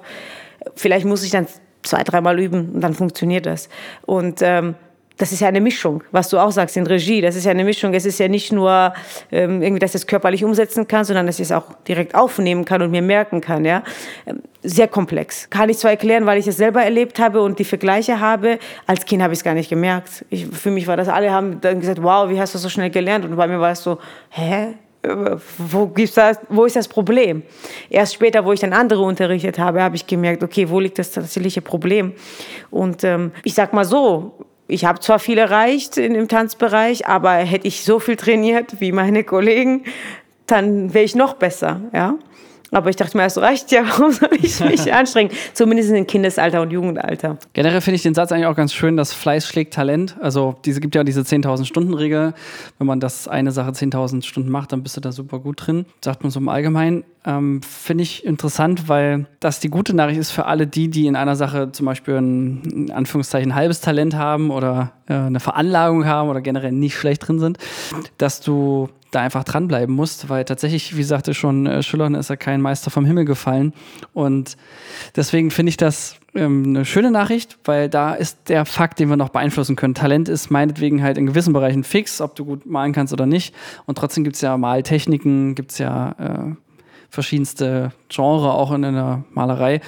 Vielleicht 0.75 1.05
muss 1.05 1.23
ich 1.23 1.31
dann 1.31 1.47
zwei, 1.83 2.03
dreimal 2.03 2.39
üben 2.39 2.71
und 2.73 2.81
dann 2.81 2.93
funktioniert 2.93 3.45
das. 3.45 3.69
Und 4.05 4.41
ähm, 4.41 4.75
das 5.19 5.33
ist 5.33 5.41
ja 5.41 5.49
eine 5.49 5.59
Mischung, 5.59 6.01
was 6.11 6.29
du 6.29 6.37
auch 6.37 6.51
sagst 6.51 6.77
in 6.77 6.87
Regie. 6.87 7.19
Das 7.19 7.35
ist 7.35 7.43
ja 7.43 7.51
eine 7.51 7.65
Mischung. 7.65 7.93
Es 7.93 8.05
ist 8.05 8.19
ja 8.19 8.29
nicht 8.29 8.53
nur 8.53 8.93
ähm, 9.33 9.61
irgendwie, 9.61 9.79
dass 9.79 9.91
ich 9.91 10.01
es 10.01 10.07
körperlich 10.07 10.45
umsetzen 10.45 10.87
kann, 10.87 11.03
sondern 11.03 11.27
dass 11.27 11.39
ich 11.39 11.47
es 11.47 11.51
auch 11.51 11.73
direkt 11.87 12.15
aufnehmen 12.15 12.63
kann 12.63 12.81
und 12.81 12.89
mir 12.89 13.01
merken 13.01 13.41
kann. 13.41 13.65
Ja, 13.65 13.83
ähm, 14.25 14.41
sehr 14.63 14.87
komplex. 14.87 15.49
Kann 15.49 15.69
ich 15.69 15.77
zwar 15.77 15.91
erklären, 15.91 16.25
weil 16.25 16.39
ich 16.39 16.47
es 16.47 16.55
selber 16.55 16.83
erlebt 16.83 17.19
habe 17.19 17.41
und 17.41 17.59
die 17.59 17.65
Vergleiche 17.65 18.21
habe. 18.21 18.59
Als 18.87 19.05
Kind 19.05 19.21
habe 19.21 19.33
ich 19.33 19.39
es 19.39 19.43
gar 19.43 19.53
nicht 19.53 19.69
gemerkt. 19.69 20.25
Ich, 20.29 20.47
für 20.47 20.71
mich 20.71 20.87
war 20.87 20.95
das. 20.95 21.09
Alle 21.09 21.31
haben 21.31 21.59
dann 21.59 21.81
gesagt, 21.81 22.01
wow, 22.01 22.29
wie 22.29 22.39
hast 22.39 22.55
du 22.55 22.57
so 22.57 22.69
schnell 22.69 22.89
gelernt? 22.89 23.25
Und 23.25 23.35
bei 23.35 23.47
mir 23.47 23.59
war 23.59 23.71
es 23.71 23.83
so, 23.83 23.99
hä? 24.29 24.75
Wo, 25.57 25.87
gibt's 25.87 26.15
das, 26.15 26.39
wo 26.49 26.65
ist 26.65 26.75
das 26.75 26.87
Problem? 26.87 27.43
Erst 27.89 28.15
später, 28.15 28.43
wo 28.43 28.51
ich 28.51 28.59
dann 28.59 28.73
andere 28.73 29.01
unterrichtet 29.01 29.57
habe, 29.57 29.81
habe 29.81 29.95
ich 29.95 30.07
gemerkt, 30.07 30.43
okay, 30.43 30.69
wo 30.69 30.79
liegt 30.79 30.99
das 30.99 31.11
tatsächliche 31.11 31.61
Problem? 31.61 32.13
Und 32.69 33.03
ähm, 33.03 33.31
ich 33.43 33.53
sag 33.53 33.73
mal 33.73 33.85
so, 33.85 34.33
ich 34.67 34.85
habe 34.85 34.99
zwar 34.99 35.19
viel 35.19 35.37
erreicht 35.37 35.97
in, 35.97 36.15
im 36.15 36.27
Tanzbereich, 36.27 37.07
aber 37.07 37.31
hätte 37.31 37.67
ich 37.67 37.83
so 37.83 37.99
viel 37.99 38.17
trainiert 38.17 38.79
wie 38.79 38.91
meine 38.91 39.23
Kollegen, 39.23 39.83
dann 40.45 40.93
wäre 40.93 41.05
ich 41.05 41.15
noch 41.15 41.35
besser, 41.35 41.81
ja. 41.93 42.15
Aber 42.71 42.89
ich 42.89 42.95
dachte 42.95 43.17
mir, 43.17 43.23
es 43.23 43.37
reicht 43.37 43.71
ja, 43.71 43.83
warum 43.87 44.11
soll 44.11 44.29
ich 44.33 44.59
mich 44.59 44.93
anstrengen? 44.93 45.31
Zumindest 45.53 45.91
in 45.91 46.05
Kindesalter 46.05 46.61
und 46.61 46.71
Jugendalter. 46.71 47.37
Generell 47.53 47.81
finde 47.81 47.95
ich 47.95 48.03
den 48.03 48.13
Satz 48.13 48.31
eigentlich 48.31 48.45
auch 48.45 48.55
ganz 48.55 48.73
schön, 48.73 48.97
dass 48.97 49.13
Fleiß 49.13 49.47
schlägt 49.47 49.73
Talent. 49.73 50.15
Also 50.21 50.55
diese 50.65 50.79
gibt 50.79 50.95
ja 50.95 51.03
diese 51.03 51.21
10.000 51.21 51.65
Stunden 51.65 51.93
Regel. 51.93 52.33
Wenn 52.77 52.87
man 52.87 52.99
das 52.99 53.27
eine 53.27 53.51
Sache 53.51 53.71
10.000 53.71 54.23
Stunden 54.23 54.49
macht, 54.49 54.71
dann 54.71 54.83
bist 54.83 54.97
du 54.97 55.01
da 55.01 55.11
super 55.11 55.39
gut 55.39 55.65
drin. 55.65 55.85
Sagt 56.03 56.23
man 56.23 56.31
so 56.31 56.39
im 56.39 56.49
Allgemeinen. 56.49 57.03
Ähm, 57.25 57.61
finde 57.61 58.03
ich 58.03 58.25
interessant, 58.25 58.87
weil 58.87 59.27
das 59.41 59.59
die 59.59 59.69
gute 59.69 59.93
Nachricht 59.93 60.19
ist 60.19 60.31
für 60.31 60.45
alle 60.45 60.67
die, 60.67 60.89
die 60.89 61.05
in 61.05 61.17
einer 61.17 61.35
Sache 61.35 61.71
zum 61.73 61.85
Beispiel 61.85 62.15
ein, 62.15 62.61
in 62.63 62.91
Anführungszeichen, 62.91 63.55
halbes 63.55 63.81
Talent 63.81 64.15
haben 64.15 64.51
oder 64.51 64.93
äh, 65.07 65.13
eine 65.13 65.41
Veranlagung 65.41 66.05
haben 66.05 66.29
oder 66.29 66.39
generell 66.39 66.71
nicht 66.71 66.95
schlecht 66.95 67.27
drin 67.27 67.39
sind, 67.39 67.57
dass 68.17 68.39
du 68.39 68.89
da 69.11 69.21
einfach 69.21 69.43
dranbleiben 69.43 69.93
musst, 69.93 70.29
weil 70.29 70.45
tatsächlich, 70.45 70.95
wie 70.95 71.03
sagte 71.03 71.33
schon 71.33 71.65
äh, 71.65 71.83
Schiller, 71.83 72.09
ist 72.17 72.29
ja 72.29 72.35
kein 72.35 72.61
Meister 72.61 72.91
vom 72.91 73.05
Himmel 73.05 73.25
gefallen. 73.25 73.73
Und 74.13 74.55
deswegen 75.15 75.51
finde 75.51 75.71
ich 75.71 75.77
das 75.77 76.15
ähm, 76.35 76.63
eine 76.67 76.85
schöne 76.85 77.11
Nachricht, 77.11 77.57
weil 77.65 77.89
da 77.89 78.13
ist 78.13 78.49
der 78.49 78.65
Fakt, 78.65 78.99
den 78.99 79.09
wir 79.09 79.17
noch 79.17 79.29
beeinflussen 79.29 79.75
können. 79.75 79.95
Talent 79.95 80.29
ist 80.29 80.51
meinetwegen 80.51 81.01
halt 81.01 81.17
in 81.17 81.25
gewissen 81.25 81.53
Bereichen 81.53 81.83
fix, 81.83 82.21
ob 82.21 82.35
du 82.35 82.45
gut 82.45 82.65
malen 82.65 82.93
kannst 82.93 83.11
oder 83.11 83.25
nicht. 83.25 83.53
Und 83.85 83.97
trotzdem 83.97 84.23
gibt 84.23 84.35
es 84.35 84.41
ja 84.41 84.57
Maltechniken, 84.57 85.55
gibt 85.55 85.71
es 85.71 85.79
ja 85.79 86.15
äh, 86.19 86.55
verschiedenste 87.09 87.91
Genre 88.09 88.53
auch 88.53 88.71
in 88.71 88.81
der 88.81 89.23
Malerei 89.31 89.81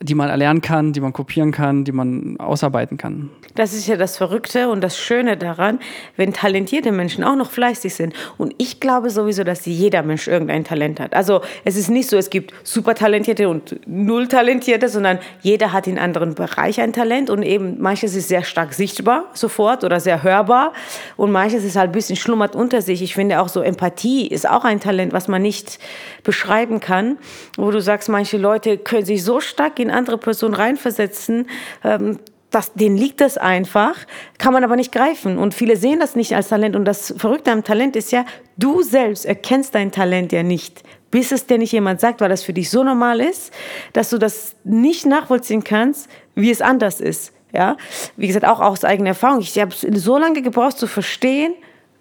die 0.00 0.14
man 0.14 0.28
erlernen 0.28 0.60
kann, 0.60 0.92
die 0.92 1.00
man 1.00 1.12
kopieren 1.12 1.52
kann, 1.52 1.84
die 1.84 1.92
man 1.92 2.38
ausarbeiten 2.38 2.96
kann. 2.96 3.30
Das 3.54 3.72
ist 3.72 3.86
ja 3.86 3.96
das 3.96 4.16
Verrückte 4.16 4.68
und 4.68 4.82
das 4.82 4.98
Schöne 4.98 5.36
daran, 5.36 5.80
wenn 6.16 6.32
talentierte 6.32 6.92
Menschen 6.92 7.24
auch 7.24 7.36
noch 7.36 7.50
fleißig 7.50 7.94
sind. 7.94 8.14
Und 8.36 8.54
ich 8.58 8.80
glaube 8.80 9.10
sowieso, 9.10 9.44
dass 9.44 9.66
jeder 9.66 10.02
Mensch 10.02 10.28
irgendein 10.28 10.64
Talent 10.64 11.00
hat. 11.00 11.14
Also 11.14 11.40
es 11.64 11.76
ist 11.76 11.90
nicht 11.90 12.08
so, 12.08 12.16
es 12.16 12.30
gibt 12.30 12.54
super 12.62 12.94
talentierte 12.94 13.48
und 13.48 13.80
null 13.86 14.28
talentierte, 14.28 14.88
sondern 14.88 15.18
jeder 15.40 15.72
hat 15.72 15.86
in 15.86 15.98
anderen 15.98 16.34
Bereichen 16.34 16.82
ein 16.82 16.92
Talent 16.92 17.30
und 17.30 17.42
eben 17.42 17.80
manches 17.80 18.14
ist 18.14 18.28
sehr 18.28 18.44
stark 18.44 18.74
sichtbar 18.74 19.24
sofort 19.34 19.84
oder 19.84 20.00
sehr 20.00 20.22
hörbar 20.22 20.72
und 21.16 21.32
manches 21.32 21.64
ist 21.64 21.76
halt 21.76 21.90
ein 21.90 21.92
bisschen 21.92 22.16
schlummert 22.16 22.54
unter 22.54 22.82
sich. 22.82 23.02
Ich 23.02 23.14
finde 23.14 23.40
auch 23.40 23.48
so 23.48 23.62
Empathie 23.62 24.26
ist 24.26 24.48
auch 24.48 24.64
ein 24.64 24.80
Talent, 24.80 25.12
was 25.12 25.28
man 25.28 25.42
nicht 25.42 25.78
beschreiben 26.22 26.80
kann, 26.80 27.18
wo 27.56 27.70
du 27.70 27.80
sagst, 27.80 28.08
manche 28.08 28.36
Leute 28.36 28.78
können 28.78 29.04
sich 29.04 29.24
so 29.24 29.40
stark 29.40 29.77
in 29.78 29.90
andere 29.90 30.18
Personen 30.18 30.54
reinversetzen, 30.54 31.48
ähm, 31.84 32.18
das, 32.50 32.72
denen 32.72 32.96
liegt 32.96 33.20
das 33.20 33.36
einfach, 33.36 33.94
kann 34.38 34.52
man 34.52 34.64
aber 34.64 34.76
nicht 34.76 34.92
greifen. 34.92 35.38
Und 35.38 35.54
viele 35.54 35.76
sehen 35.76 36.00
das 36.00 36.16
nicht 36.16 36.34
als 36.34 36.48
Talent. 36.48 36.76
Und 36.76 36.84
das 36.84 37.14
Verrückte 37.16 37.52
am 37.52 37.62
Talent 37.62 37.94
ist 37.94 38.10
ja, 38.10 38.24
du 38.56 38.82
selbst 38.82 39.26
erkennst 39.26 39.74
dein 39.74 39.92
Talent 39.92 40.32
ja 40.32 40.42
nicht, 40.42 40.82
bis 41.10 41.30
es 41.32 41.46
dir 41.46 41.58
nicht 41.58 41.72
jemand 41.72 42.00
sagt, 42.00 42.20
weil 42.20 42.28
das 42.28 42.42
für 42.42 42.54
dich 42.54 42.70
so 42.70 42.84
normal 42.84 43.20
ist, 43.20 43.52
dass 43.92 44.10
du 44.10 44.18
das 44.18 44.56
nicht 44.64 45.04
nachvollziehen 45.04 45.62
kannst, 45.62 46.08
wie 46.34 46.50
es 46.50 46.62
anders 46.62 47.00
ist. 47.00 47.32
Ja, 47.52 47.78
wie 48.16 48.26
gesagt, 48.26 48.44
auch 48.44 48.60
aus 48.60 48.84
eigener 48.84 49.10
Erfahrung. 49.10 49.40
Ich 49.40 49.58
habe 49.58 49.74
so 49.74 50.18
lange 50.18 50.42
gebraucht 50.42 50.76
zu 50.78 50.86
verstehen, 50.86 51.54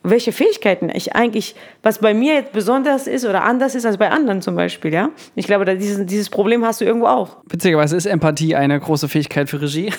welche 0.09 0.31
Fähigkeiten 0.31 0.89
ich 0.93 1.15
eigentlich, 1.15 1.55
was 1.83 1.99
bei 1.99 2.13
mir 2.13 2.33
jetzt 2.35 2.51
besonders 2.51 3.07
ist 3.07 3.25
oder 3.25 3.43
anders 3.43 3.75
ist 3.75 3.85
als 3.85 3.97
bei 3.97 4.09
anderen 4.09 4.41
zum 4.41 4.55
Beispiel, 4.55 4.93
ja. 4.93 5.09
Ich 5.35 5.45
glaube, 5.45 5.65
dieses, 5.77 6.05
dieses 6.05 6.29
Problem 6.29 6.65
hast 6.65 6.81
du 6.81 6.85
irgendwo 6.85 7.07
auch. 7.07 7.37
Witzigerweise 7.49 7.95
ist 7.95 8.05
Empathie 8.05 8.55
eine 8.55 8.79
große 8.79 9.07
Fähigkeit 9.07 9.49
für 9.49 9.61
Regie. 9.61 9.91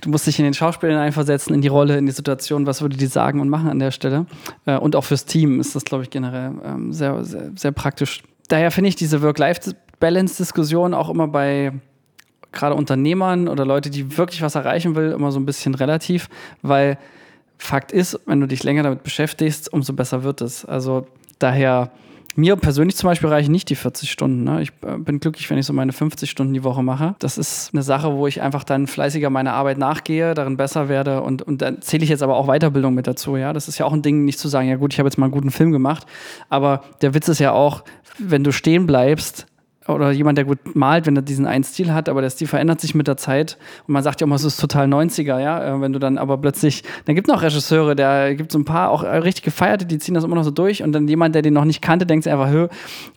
Du 0.00 0.10
musst 0.10 0.26
dich 0.26 0.38
in 0.38 0.44
den 0.44 0.54
Schauspielern 0.54 0.98
einversetzen, 0.98 1.54
in 1.54 1.60
die 1.60 1.68
Rolle, 1.68 1.96
in 1.96 2.06
die 2.06 2.12
Situation, 2.12 2.66
was 2.66 2.82
würde 2.82 2.96
die 2.96 3.06
sagen 3.06 3.40
und 3.40 3.48
machen 3.48 3.68
an 3.68 3.78
der 3.78 3.90
Stelle. 3.90 4.26
Äh, 4.66 4.76
und 4.76 4.96
auch 4.96 5.04
fürs 5.04 5.24
Team 5.24 5.60
ist 5.60 5.76
das, 5.76 5.84
glaube 5.84 6.02
ich, 6.02 6.10
generell 6.10 6.52
ähm, 6.64 6.92
sehr, 6.92 7.22
sehr, 7.24 7.50
sehr 7.54 7.72
praktisch. 7.72 8.22
Daher 8.48 8.70
finde 8.70 8.88
ich 8.88 8.96
diese 8.96 9.22
Work-Life-Balance-Diskussion 9.22 10.94
auch 10.94 11.08
immer 11.08 11.28
bei 11.28 11.72
gerade 12.52 12.74
Unternehmern 12.74 13.48
oder 13.48 13.64
Leute, 13.64 13.90
die 13.90 14.16
wirklich 14.16 14.42
was 14.42 14.54
erreichen 14.54 14.94
will, 14.94 15.12
immer 15.12 15.32
so 15.32 15.40
ein 15.40 15.46
bisschen 15.46 15.74
relativ, 15.74 16.28
weil 16.60 16.98
Fakt 17.58 17.92
ist, 17.92 18.18
wenn 18.26 18.40
du 18.40 18.46
dich 18.46 18.62
länger 18.62 18.82
damit 18.82 19.02
beschäftigst, 19.02 19.72
umso 19.72 19.92
besser 19.92 20.24
wird 20.24 20.40
es. 20.40 20.64
Also 20.64 21.06
daher, 21.38 21.90
mir 22.34 22.56
persönlich 22.56 22.96
zum 22.96 23.08
Beispiel 23.08 23.28
reichen 23.28 23.52
nicht 23.52 23.68
die 23.68 23.74
40 23.74 24.10
Stunden. 24.10 24.44
Ne? 24.44 24.62
Ich 24.62 24.70
äh, 24.86 24.96
bin 24.96 25.20
glücklich, 25.20 25.48
wenn 25.50 25.58
ich 25.58 25.66
so 25.66 25.72
meine 25.72 25.92
50 25.92 26.30
Stunden 26.30 26.54
die 26.54 26.64
Woche 26.64 26.82
mache. 26.82 27.14
Das 27.18 27.36
ist 27.38 27.70
eine 27.72 27.82
Sache, 27.82 28.14
wo 28.14 28.26
ich 28.26 28.40
einfach 28.40 28.64
dann 28.64 28.86
fleißiger 28.86 29.30
meiner 29.30 29.52
Arbeit 29.52 29.78
nachgehe, 29.78 30.34
darin 30.34 30.56
besser 30.56 30.88
werde 30.88 31.22
und, 31.22 31.42
und 31.42 31.62
dann 31.62 31.82
zähle 31.82 32.04
ich 32.04 32.10
jetzt 32.10 32.22
aber 32.22 32.36
auch 32.36 32.46
Weiterbildung 32.46 32.94
mit 32.94 33.06
dazu. 33.06 33.36
Ja, 33.36 33.52
das 33.52 33.68
ist 33.68 33.78
ja 33.78 33.86
auch 33.86 33.92
ein 33.92 34.02
Ding, 34.02 34.24
nicht 34.24 34.38
zu 34.38 34.48
sagen, 34.48 34.68
ja 34.68 34.76
gut, 34.76 34.92
ich 34.92 34.98
habe 34.98 35.08
jetzt 35.08 35.18
mal 35.18 35.26
einen 35.26 35.32
guten 35.32 35.50
Film 35.50 35.72
gemacht. 35.72 36.06
Aber 36.48 36.82
der 37.02 37.14
Witz 37.14 37.28
ist 37.28 37.38
ja 37.38 37.52
auch, 37.52 37.84
wenn 38.18 38.44
du 38.44 38.52
stehen 38.52 38.86
bleibst, 38.86 39.46
oder 39.88 40.12
jemand, 40.12 40.38
der 40.38 40.44
gut 40.44 40.76
malt, 40.76 41.06
wenn 41.06 41.16
er 41.16 41.22
diesen 41.22 41.46
einen 41.46 41.64
Stil 41.64 41.92
hat, 41.92 42.08
aber 42.08 42.22
der 42.22 42.30
Stil 42.30 42.46
verändert 42.46 42.80
sich 42.80 42.94
mit 42.94 43.08
der 43.08 43.16
Zeit. 43.16 43.58
Und 43.86 43.94
man 43.94 44.02
sagt 44.02 44.20
ja 44.20 44.26
immer, 44.26 44.36
es 44.36 44.44
ist 44.44 44.60
total 44.60 44.86
90er, 44.86 45.40
ja. 45.40 45.76
Äh, 45.76 45.80
wenn 45.80 45.92
du 45.92 45.98
dann 45.98 46.18
aber 46.18 46.38
plötzlich, 46.38 46.84
dann 47.04 47.14
gibt 47.14 47.28
es 47.28 47.34
noch 47.34 47.42
Regisseure, 47.42 47.96
der 47.96 48.34
gibt 48.34 48.52
so 48.52 48.58
ein 48.58 48.64
paar 48.64 48.90
auch 48.90 49.02
richtig 49.02 49.42
gefeierte, 49.42 49.84
die 49.84 49.98
ziehen 49.98 50.14
das 50.14 50.24
immer 50.24 50.36
noch 50.36 50.44
so 50.44 50.50
durch. 50.50 50.82
Und 50.82 50.92
dann 50.92 51.08
jemand, 51.08 51.34
der 51.34 51.42
den 51.42 51.54
noch 51.54 51.64
nicht 51.64 51.82
kannte, 51.82 52.06
denkt 52.06 52.24
sich 52.24 52.32
einfach, 52.32 52.50
hö, 52.50 52.68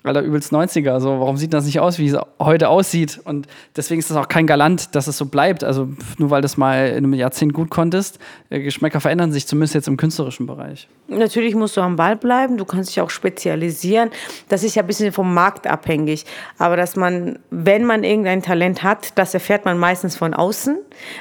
Alter, 0.03 0.22
übelst 0.22 0.53
90er. 0.53 0.91
Also 0.91 1.19
warum 1.19 1.38
sieht 1.38 1.53
das 1.53 1.65
nicht 1.65 1.79
aus, 1.79 2.00
wie 2.00 2.07
es 2.07 2.17
heute 2.39 2.69
aussieht? 2.69 3.22
Und 3.24 3.48
deswegen 3.75 4.00
ist 4.00 4.10
das 4.10 4.17
auch 4.17 4.27
kein 4.27 4.48
Galant, 4.48 4.95
dass 4.95 5.07
es 5.07 5.17
so 5.17 5.25
bleibt. 5.25 5.63
Also 5.63 5.89
nur 6.17 6.31
weil 6.31 6.41
das 6.41 6.57
mal 6.57 6.89
in 6.89 6.98
einem 6.98 7.13
Jahrzehnt 7.13 7.53
gut 7.53 7.69
konntest, 7.69 8.19
äh, 8.50 8.60
Geschmäcker 8.60 9.00
verändern 9.00 9.31
sich, 9.31 9.45
zumindest 9.48 9.75
jetzt 9.75 9.88
im 9.88 9.98
künstlerischen 9.98 10.48
Bereich. 10.48 10.88
Natürlich 11.07 11.53
musst 11.53 11.77
du 11.77 11.81
am 11.81 11.95
Ball 11.95 12.15
bleiben, 12.15 12.57
du 12.57 12.65
kannst 12.65 12.89
dich 12.89 13.01
auch 13.01 13.12
spezialisieren. 13.12 14.10
Das 14.50 14.63
ist 14.63 14.75
ja 14.75 14.81
ein 14.81 14.88
bisschen 14.88 15.12
vom 15.12 15.34
Markt 15.34 15.67
abhängig. 15.67 16.25
Aber 16.57 16.77
dass 16.77 16.95
man, 16.95 17.39
wenn 17.50 17.83
man 17.83 18.03
irgendein 18.03 18.41
Talent 18.41 18.83
hat, 18.83 19.17
das 19.17 19.33
erfährt 19.33 19.65
man 19.65 19.77
meistens 19.77 20.15
von 20.15 20.33
außen. 20.33 20.77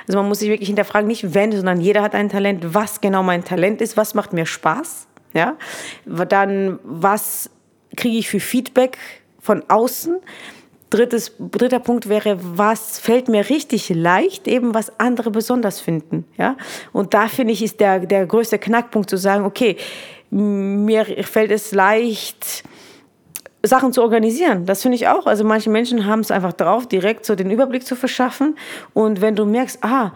Also 0.06 0.18
man 0.18 0.28
muss 0.28 0.38
sich 0.38 0.48
wirklich 0.48 0.68
hinterfragen, 0.68 1.08
nicht 1.08 1.34
wenn, 1.34 1.50
sondern 1.52 1.80
jeder 1.80 2.02
hat 2.02 2.14
ein 2.14 2.28
Talent, 2.28 2.74
was 2.74 3.00
genau 3.00 3.22
mein 3.22 3.44
Talent 3.44 3.80
ist, 3.80 3.96
was 3.96 4.14
macht 4.14 4.32
mir 4.32 4.46
Spaß. 4.46 5.08
Ja? 5.32 5.56
Dann, 6.04 6.78
was 6.84 7.50
kriege 7.96 8.16
ich 8.16 8.28
für 8.28 8.40
Feedback 8.40 8.98
von 9.40 9.64
außen? 9.68 10.16
Drittes, 10.90 11.32
dritter 11.40 11.80
Punkt 11.80 12.08
wäre, 12.08 12.38
was 12.40 13.00
fällt 13.00 13.26
mir 13.26 13.50
richtig 13.50 13.88
leicht, 13.88 14.46
eben 14.46 14.74
was 14.74 15.00
andere 15.00 15.32
besonders 15.32 15.80
finden. 15.80 16.24
Ja? 16.38 16.56
Und 16.92 17.12
da 17.14 17.26
finde 17.26 17.52
ich, 17.52 17.62
ist 17.62 17.80
der, 17.80 18.00
der 18.00 18.26
größte 18.26 18.60
Knackpunkt 18.60 19.10
zu 19.10 19.16
sagen, 19.16 19.44
okay, 19.44 19.76
mir 20.30 21.04
fällt 21.04 21.50
es 21.50 21.72
leicht, 21.72 22.62
Sachen 23.66 23.92
zu 23.92 24.02
organisieren. 24.02 24.66
Das 24.66 24.82
finde 24.82 24.96
ich 24.96 25.08
auch. 25.08 25.26
Also 25.26 25.44
manche 25.44 25.70
Menschen 25.70 26.06
haben 26.06 26.20
es 26.20 26.30
einfach 26.30 26.52
drauf, 26.52 26.86
direkt 26.86 27.24
so 27.26 27.34
den 27.34 27.50
Überblick 27.50 27.86
zu 27.86 27.96
verschaffen. 27.96 28.56
Und 28.92 29.20
wenn 29.20 29.36
du 29.36 29.44
merkst, 29.44 29.82
ah, 29.82 30.12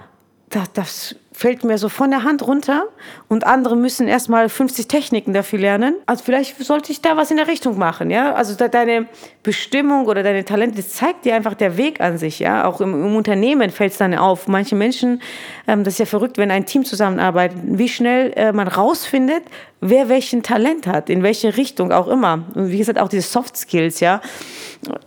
das, 0.50 0.72
das 0.72 1.14
fällt 1.38 1.62
mir 1.62 1.78
so 1.78 1.88
von 1.88 2.10
der 2.10 2.24
Hand 2.24 2.44
runter 2.44 2.88
und 3.28 3.46
andere 3.46 3.76
müssen 3.76 4.08
erstmal 4.08 4.48
50 4.48 4.88
Techniken 4.88 5.32
dafür 5.32 5.60
lernen. 5.60 5.94
Also 6.04 6.24
vielleicht 6.24 6.58
sollte 6.64 6.90
ich 6.90 7.00
da 7.00 7.16
was 7.16 7.30
in 7.30 7.36
der 7.36 7.46
Richtung 7.46 7.78
machen, 7.78 8.10
ja? 8.10 8.34
Also 8.34 8.56
deine 8.56 9.06
Bestimmung 9.44 10.06
oder 10.06 10.24
deine 10.24 10.44
Talente, 10.44 10.78
das 10.78 10.94
zeigt 10.94 11.24
dir 11.24 11.36
einfach 11.36 11.54
der 11.54 11.76
Weg 11.76 12.00
an 12.00 12.18
sich, 12.18 12.40
ja? 12.40 12.64
Auch 12.64 12.80
im, 12.80 12.92
im 12.92 13.14
Unternehmen 13.14 13.70
fällt 13.70 13.92
es 13.92 13.98
dann 13.98 14.16
auf. 14.16 14.48
Manche 14.48 14.74
Menschen, 14.74 15.22
ähm, 15.68 15.84
das 15.84 15.94
ist 15.94 15.98
ja 16.00 16.06
verrückt, 16.06 16.38
wenn 16.38 16.50
ein 16.50 16.66
Team 16.66 16.84
zusammenarbeitet, 16.84 17.58
wie 17.62 17.88
schnell 17.88 18.32
äh, 18.34 18.50
man 18.50 18.66
rausfindet, 18.66 19.44
wer 19.80 20.08
welchen 20.08 20.42
Talent 20.42 20.88
hat, 20.88 21.08
in 21.08 21.22
welche 21.22 21.56
Richtung 21.56 21.92
auch 21.92 22.08
immer. 22.08 22.46
Und 22.54 22.72
wie 22.72 22.78
gesagt, 22.78 22.98
auch 22.98 23.08
diese 23.08 23.22
Soft 23.22 23.56
Skills, 23.56 24.00
ja? 24.00 24.20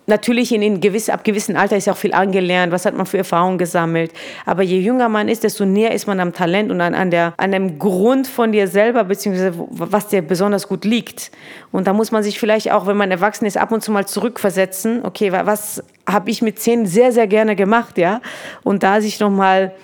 Natürlich 0.08 0.54
in, 0.54 0.62
in 0.62 0.82
gewiss, 0.82 1.10
ab 1.10 1.24
gewissem 1.24 1.56
Alter 1.56 1.78
ist 1.78 1.88
ja 1.88 1.94
auch 1.94 1.98
viel 1.98 2.14
angelernt, 2.14 2.72
was 2.72 2.86
hat 2.86 2.96
man 2.96 3.06
für 3.06 3.18
Erfahrungen 3.18 3.58
gesammelt. 3.58 4.12
Aber 4.46 4.64
je 4.64 4.80
jünger 4.80 5.10
man 5.10 5.28
ist, 5.28 5.44
desto 5.44 5.66
näher 5.66 5.92
ist 5.92 6.08
man 6.08 6.21
am 6.22 6.34
Talent 6.34 6.72
und 6.72 6.80
an, 6.82 6.94
an, 6.94 7.12
der, 7.12 7.34
an 7.38 7.52
dem 7.52 7.80
Grund 7.80 8.28
von 8.28 8.52
dir 8.52 8.68
selber, 8.68 9.04
beziehungsweise 9.04 9.54
was 9.70 10.08
dir 10.08 10.22
besonders 10.22 10.68
gut 10.68 10.86
liegt. 10.86 11.32
Und 11.72 11.88
da 11.88 11.94
muss 11.94 12.12
man 12.12 12.24
sich 12.24 12.40
vielleicht 12.40 12.72
auch, 12.72 12.88
wenn 12.88 12.98
man 12.98 13.12
erwachsen 13.12 13.46
ist, 13.46 13.58
ab 13.58 13.72
und 13.72 13.82
zu 13.84 13.92
mal 13.92 14.08
zurückversetzen. 14.08 15.04
Okay, 15.04 15.32
was 15.32 15.84
habe 16.08 16.30
ich 16.30 16.42
mit 16.42 16.60
zehn 16.60 16.86
sehr, 16.86 17.12
sehr 17.12 17.28
gerne 17.28 17.56
gemacht, 17.56 17.98
ja? 17.98 18.22
Und 18.64 18.84
da 18.84 19.02
sich 19.02 19.20
nochmal 19.20 19.68
mal 19.68 19.76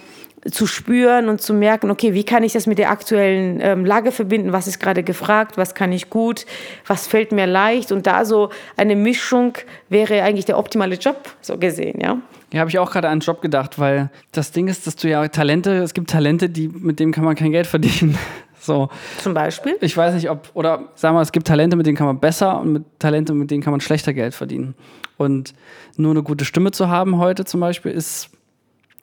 zu 0.51 0.67
spüren 0.67 1.29
und 1.29 1.41
zu 1.41 1.53
merken, 1.53 1.91
okay, 1.91 2.13
wie 2.13 2.24
kann 2.24 2.44
ich 2.44 2.53
das 2.53 2.67
mit 2.67 2.77
der 2.77 2.91
aktuellen 2.91 3.60
ähm, 3.62 3.86
Lage 3.86 4.12
verbinden? 4.12 4.53
Was 4.53 4.67
ist 4.67 4.79
gerade 4.79 5.03
gefragt? 5.03 5.58
Was 5.58 5.75
kann 5.75 5.91
ich 5.91 6.10
gut? 6.10 6.46
Was 6.86 7.08
fällt 7.08 7.32
mir 7.32 7.48
leicht? 7.48 7.91
Und 7.91 8.08
da 8.08 8.24
so 8.25 8.50
eine 8.75 8.96
Mischung 8.96 9.53
wäre 9.89 10.22
eigentlich 10.24 10.46
der 10.46 10.58
optimale 10.58 10.96
Job, 10.96 11.36
so 11.41 11.58
gesehen, 11.58 12.00
ja. 12.01 12.17
Ja, 12.54 12.62
habe 12.62 12.70
ich 12.70 12.80
auch 12.80 12.92
gerade 12.92 13.08
an 13.08 13.13
einen 13.13 13.22
Job 13.22 13.42
gedacht, 13.42 13.77
weil 13.77 14.10
das 14.32 14.51
Ding 14.51 14.68
ist, 14.68 14.88
dass 14.88 14.96
du 14.96 15.10
ja 15.10 15.27
Talente, 15.27 15.77
es 15.77 15.94
gibt 15.94 16.10
Talente, 16.10 16.50
die, 16.50 16.70
mit 16.70 17.00
denen 17.00 17.12
kann 17.12 17.25
man 17.25 17.36
kein 17.36 17.51
Geld 17.51 17.68
verdienen. 17.68 18.18
So. 18.60 18.89
Zum 19.20 19.34
Beispiel? 19.34 19.77
Ich 19.80 19.96
weiß 19.96 20.16
nicht, 20.16 20.30
ob, 20.30 20.50
oder 20.54 20.89
sagen 20.96 21.16
wir, 21.16 21.22
es 21.22 21.32
gibt 21.32 21.48
Talente, 21.48 21.77
mit 21.77 21.86
denen 21.86 21.96
kann 21.96 22.08
man 22.08 22.20
besser 22.20 22.60
und 22.60 22.74
mit 22.74 22.84
Talente, 23.00 23.34
mit 23.34 23.50
denen 23.50 23.63
kann 23.63 23.72
man 23.72 23.80
schlechter 23.80 24.13
Geld 24.13 24.34
verdienen. 24.34 24.75
Und 25.16 25.54
nur 25.96 26.12
eine 26.12 26.22
gute 26.22 26.44
Stimme 26.44 26.72
zu 26.72 26.89
haben 26.89 27.18
heute 27.18 27.46
zum 27.46 27.62
Beispiel 27.62 27.92
ist 27.92 28.30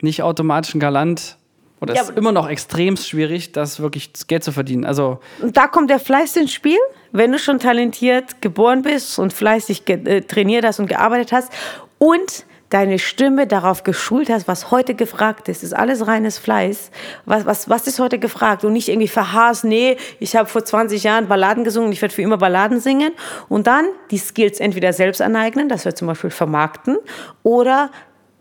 nicht 0.03 0.23
automatisch 0.23 0.75
ein 0.75 0.81
Galant 0.81 1.39
oder 1.81 1.95
ja, 1.95 2.03
ist 2.03 2.11
immer 2.11 2.33
noch 2.33 2.49
extrem 2.49 2.97
schwierig, 2.97 3.53
das 3.53 3.81
wirklich 3.81 4.13
Geld 4.27 4.45
zu 4.45 4.53
verdienen. 4.53 4.85
Also 4.85 5.21
und 5.41 5.57
da 5.57 5.67
kommt 5.67 5.91
der 5.91 5.99
Fleiß 5.99 6.37
ins 6.37 6.53
Spiel. 6.53 6.79
Wenn 7.13 7.33
du 7.33 7.39
schon 7.39 7.59
talentiert 7.59 8.43
geboren 8.43 8.83
bist 8.83 9.19
und 9.19 9.33
fleißig 9.33 9.89
äh, 9.89 10.23
trainiert 10.23 10.65
hast 10.65 10.81
und 10.81 10.89
gearbeitet 10.89 11.33
hast 11.33 11.53
und 11.99 12.45
deine 12.71 12.99
Stimme 12.99 13.47
darauf 13.47 13.83
geschult 13.85 14.28
hast, 14.30 14.49
was 14.49 14.71
heute 14.71 14.94
gefragt 14.94 15.49
ist. 15.49 15.62
Das 15.62 15.71
ist 15.71 15.73
alles 15.75 16.06
reines 16.06 16.38
Fleiß. 16.38 16.90
Was, 17.25 17.47
was, 17.47 17.68
was 17.68 17.87
ist 17.87 17.99
heute 17.99 18.18
gefragt? 18.18 18.64
Und 18.64 18.73
nicht 18.73 18.88
irgendwie 18.88 19.09
verharrst, 19.09 19.64
nee, 19.64 19.97
ich 20.18 20.35
habe 20.35 20.49
vor 20.49 20.64
20 20.64 21.02
Jahren 21.02 21.28
Balladen 21.28 21.64
gesungen, 21.64 21.92
ich 21.92 22.02
werde 22.02 22.14
für 22.14 22.23
immer 22.23 22.38
Balladen 22.38 22.80
singen. 22.80 23.12
Und 23.49 23.66
dann 23.66 23.87
die 24.11 24.18
Skills 24.18 24.61
entweder 24.61 24.92
selbst 24.92 25.23
aneignen, 25.23 25.68
das 25.68 25.85
wir 25.85 25.94
zum 25.94 26.09
Beispiel 26.09 26.30
vermarkten, 26.30 26.99
oder 27.42 27.90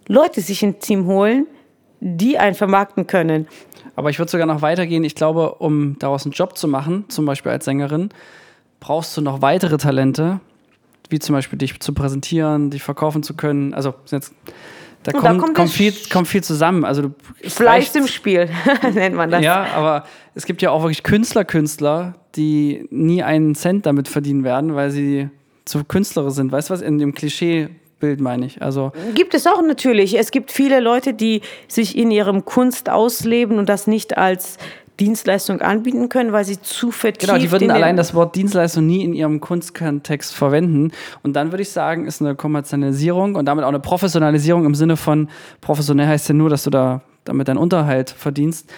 Leute 0.07 0.41
sich 0.41 0.63
ins 0.63 0.79
Team 0.79 1.05
holen, 1.05 1.47
die 1.99 2.37
einen 2.37 2.55
vermarkten 2.55 3.07
können. 3.07 3.47
Aber 3.95 4.09
ich 4.09 4.19
würde 4.19 4.31
sogar 4.31 4.47
noch 4.47 4.61
weitergehen. 4.61 5.03
Ich 5.03 5.15
glaube, 5.15 5.55
um 5.55 5.97
daraus 5.99 6.25
einen 6.25 6.33
Job 6.33 6.57
zu 6.57 6.67
machen, 6.67 7.05
zum 7.09 7.25
Beispiel 7.25 7.51
als 7.51 7.65
Sängerin, 7.65 8.09
brauchst 8.79 9.15
du 9.15 9.21
noch 9.21 9.41
weitere 9.41 9.77
Talente, 9.77 10.39
wie 11.13 11.19
zum 11.19 11.35
Beispiel 11.35 11.59
dich 11.59 11.79
zu 11.79 11.93
präsentieren, 11.93 12.71
dich 12.71 12.81
verkaufen 12.81 13.21
zu 13.21 13.35
können. 13.35 13.73
Also 13.73 13.93
jetzt, 14.09 14.33
da, 15.03 15.11
kommt, 15.11 15.23
da 15.23 15.37
kommt, 15.37 15.55
kommt, 15.55 15.69
viel, 15.69 15.93
kommt, 16.11 16.27
viel, 16.27 16.43
zusammen. 16.43 16.83
Also 16.83 17.03
du, 17.03 17.15
Fleiß 17.47 17.95
im 17.95 18.07
Spiel 18.07 18.49
nennt 18.93 19.15
man 19.15 19.29
das. 19.29 19.43
Ja, 19.43 19.67
aber 19.75 20.05
es 20.33 20.45
gibt 20.45 20.63
ja 20.63 20.71
auch 20.71 20.81
wirklich 20.81 21.03
Künstler, 21.03 21.45
Künstler, 21.45 22.15
die 22.35 22.87
nie 22.89 23.21
einen 23.21 23.53
Cent 23.53 23.85
damit 23.85 24.07
verdienen 24.07 24.43
werden, 24.43 24.73
weil 24.73 24.89
sie 24.89 25.29
zu 25.65 25.83
Künstler 25.83 26.31
sind. 26.31 26.51
Weißt 26.51 26.69
du 26.69 26.73
was? 26.73 26.81
In 26.81 26.97
dem 26.97 27.13
Klischee 27.13 27.69
Bild 28.03 28.19
meine 28.19 28.45
ich. 28.45 28.61
Also 28.61 28.91
gibt 29.15 29.33
es 29.33 29.47
auch 29.47 29.61
natürlich. 29.61 30.19
Es 30.19 30.31
gibt 30.31 30.51
viele 30.51 30.81
Leute, 30.81 31.13
die 31.13 31.39
sich 31.69 31.97
in 31.97 32.11
ihrem 32.11 32.43
Kunst 32.43 32.89
ausleben 32.89 33.59
und 33.59 33.69
das 33.69 33.87
nicht 33.87 34.17
als 34.17 34.57
Dienstleistung 34.99 35.61
anbieten 35.61 36.09
können, 36.09 36.31
weil 36.31 36.45
sie 36.45 36.61
zu 36.61 36.91
vertieft 36.91 37.31
Genau, 37.31 37.39
die 37.39 37.51
würden 37.51 37.71
allein 37.71 37.97
das 37.97 38.13
Wort 38.13 38.35
Dienstleistung 38.35 38.85
nie 38.85 39.03
in 39.03 39.13
ihrem 39.13 39.39
Kunstkontext 39.39 40.33
verwenden. 40.33 40.91
Und 41.23 41.35
dann 41.35 41.51
würde 41.51 41.63
ich 41.63 41.71
sagen, 41.71 42.05
ist 42.05 42.21
eine 42.21 42.35
Kommerzialisierung 42.35 43.35
und 43.35 43.45
damit 43.45 43.63
auch 43.65 43.69
eine 43.69 43.79
Professionalisierung 43.79 44.65
im 44.65 44.75
Sinne 44.75 44.97
von 44.97 45.29
professionell 45.61 46.07
heißt 46.07 46.29
ja 46.29 46.35
nur, 46.35 46.49
dass 46.49 46.63
du 46.63 46.69
da 46.69 47.01
damit 47.25 47.47
deinen 47.47 47.57
Unterhalt 47.57 48.09
verdienst 48.09 48.69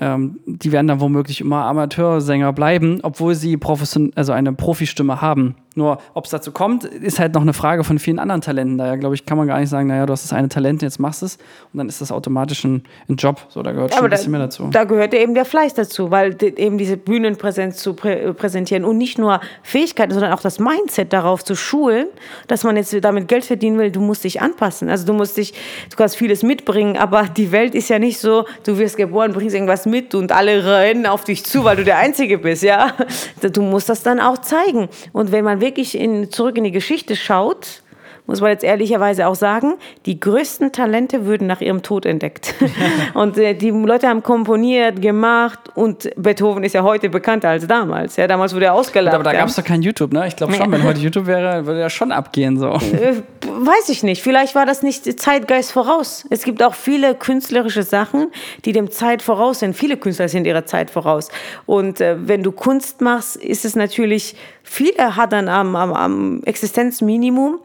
ähm, 0.00 0.38
die 0.46 0.72
werden 0.72 0.86
dann 0.86 1.00
womöglich 1.00 1.40
immer 1.40 1.64
Amateursänger 1.64 2.52
bleiben, 2.52 3.00
obwohl 3.02 3.34
sie 3.34 3.56
profession 3.56 4.12
also 4.14 4.32
eine 4.32 4.52
Profistimme 4.52 5.20
haben. 5.20 5.56
Nur, 5.78 5.98
ob 6.12 6.24
es 6.24 6.32
dazu 6.32 6.50
kommt, 6.50 6.82
ist 6.82 7.20
halt 7.20 7.34
noch 7.34 7.42
eine 7.42 7.52
Frage 7.52 7.84
von 7.84 8.00
vielen 8.00 8.18
anderen 8.18 8.40
Talenten. 8.40 8.78
Daher, 8.78 8.98
glaube 8.98 9.14
ich, 9.14 9.24
kann 9.24 9.38
man 9.38 9.46
gar 9.46 9.60
nicht 9.60 9.68
sagen, 9.68 9.86
naja, 9.86 10.06
du 10.06 10.12
hast 10.12 10.24
das 10.24 10.32
eine 10.32 10.48
Talent, 10.48 10.82
jetzt 10.82 10.98
machst 10.98 11.22
du 11.22 11.26
es 11.26 11.36
und 11.72 11.78
dann 11.78 11.88
ist 11.88 12.00
das 12.00 12.10
automatisch 12.10 12.64
ein, 12.64 12.82
ein 13.08 13.14
Job. 13.14 13.40
So, 13.48 13.62
da 13.62 13.70
gehört 13.70 13.94
schon 13.94 14.02
ein 14.02 14.10
bisschen 14.10 14.32
da, 14.32 14.38
mehr 14.38 14.46
dazu. 14.48 14.68
Da 14.72 14.82
gehört 14.82 15.14
eben 15.14 15.34
der 15.34 15.44
Fleiß 15.44 15.74
dazu, 15.74 16.10
weil 16.10 16.36
eben 16.42 16.78
diese 16.78 16.96
Bühnenpräsenz 16.96 17.76
zu 17.76 17.94
prä 17.94 18.32
präsentieren 18.32 18.84
und 18.84 18.98
nicht 18.98 19.18
nur 19.18 19.40
Fähigkeiten, 19.62 20.12
sondern 20.12 20.32
auch 20.32 20.40
das 20.40 20.58
Mindset 20.58 21.12
darauf 21.12 21.44
zu 21.44 21.54
schulen, 21.54 22.08
dass 22.48 22.64
man 22.64 22.76
jetzt 22.76 22.92
damit 23.04 23.28
Geld 23.28 23.44
verdienen 23.44 23.78
will, 23.78 23.92
du 23.92 24.00
musst 24.00 24.24
dich 24.24 24.40
anpassen. 24.40 24.88
Also 24.88 25.06
du 25.06 25.12
musst 25.12 25.36
dich, 25.36 25.54
du 25.90 25.96
kannst 25.96 26.16
vieles 26.16 26.42
mitbringen, 26.42 26.96
aber 26.96 27.22
die 27.22 27.52
Welt 27.52 27.76
ist 27.76 27.88
ja 27.88 28.00
nicht 28.00 28.18
so, 28.18 28.46
du 28.64 28.78
wirst 28.78 28.96
geboren, 28.96 29.32
bringst 29.32 29.54
irgendwas 29.54 29.86
mit 29.86 30.16
und 30.16 30.32
alle 30.32 30.64
rennen 30.64 31.06
auf 31.06 31.22
dich 31.22 31.44
zu, 31.44 31.62
weil 31.62 31.76
du 31.76 31.84
der 31.84 31.98
Einzige 31.98 32.38
bist, 32.38 32.64
ja. 32.64 32.94
Du 33.40 33.62
musst 33.62 33.88
das 33.88 34.02
dann 34.02 34.18
auch 34.18 34.38
zeigen. 34.38 34.88
Und 35.12 35.30
wenn 35.30 35.44
man 35.44 35.60
wirklich 35.60 35.67
in, 35.76 36.30
zurück 36.30 36.56
in 36.56 36.64
die 36.64 36.70
Geschichte 36.70 37.16
schaut, 37.16 37.82
muss 38.28 38.42
man 38.42 38.50
jetzt 38.50 38.62
ehrlicherweise 38.62 39.26
auch 39.26 39.34
sagen, 39.34 39.74
die 40.04 40.20
größten 40.20 40.70
Talente 40.70 41.24
würden 41.24 41.46
nach 41.46 41.62
ihrem 41.62 41.82
Tod 41.82 42.04
entdeckt. 42.04 42.54
und 43.14 43.38
äh, 43.38 43.54
die 43.54 43.70
Leute 43.70 44.06
haben 44.06 44.22
komponiert, 44.22 45.00
gemacht 45.00 45.58
und 45.74 46.10
Beethoven 46.14 46.62
ist 46.62 46.74
ja 46.74 46.82
heute 46.82 47.08
bekannter 47.08 47.48
als 47.48 47.66
damals. 47.66 48.16
Ja, 48.16 48.26
damals 48.26 48.54
wurde 48.54 48.66
er 48.66 48.74
ausgelacht. 48.74 49.14
Aber 49.14 49.24
da 49.24 49.32
gab 49.32 49.48
es 49.48 49.56
doch 49.56 49.64
kein 49.64 49.80
YouTube, 49.80 50.12
ne? 50.12 50.28
Ich 50.28 50.36
glaube 50.36 50.52
schon, 50.52 50.70
wenn 50.70 50.84
heute 50.84 51.00
YouTube 51.00 51.26
wäre, 51.26 51.64
würde 51.64 51.80
er 51.80 51.88
schon 51.88 52.12
abgehen 52.12 52.58
so. 52.58 52.74
Äh, 52.74 53.22
weiß 53.46 53.88
ich 53.88 54.02
nicht. 54.02 54.22
Vielleicht 54.22 54.54
war 54.54 54.66
das 54.66 54.82
nicht 54.82 55.18
Zeitgeist 55.18 55.72
voraus. 55.72 56.26
Es 56.28 56.42
gibt 56.42 56.62
auch 56.62 56.74
viele 56.74 57.14
künstlerische 57.14 57.82
Sachen, 57.82 58.28
die 58.66 58.72
dem 58.72 58.90
Zeit 58.90 59.22
voraus 59.22 59.60
sind. 59.60 59.74
Viele 59.74 59.96
Künstler 59.96 60.28
sind 60.28 60.46
ihrer 60.46 60.66
Zeit 60.66 60.90
voraus. 60.90 61.30
Und 61.64 62.02
äh, 62.02 62.16
wenn 62.18 62.42
du 62.42 62.52
Kunst 62.52 63.00
machst, 63.00 63.36
ist 63.36 63.64
es 63.64 63.74
natürlich, 63.74 64.36
viele 64.62 65.16
hat 65.16 65.32
dann 65.32 65.48
am, 65.48 65.74
am, 65.76 65.94
am 65.94 66.42
Existenzminimum. 66.44 67.60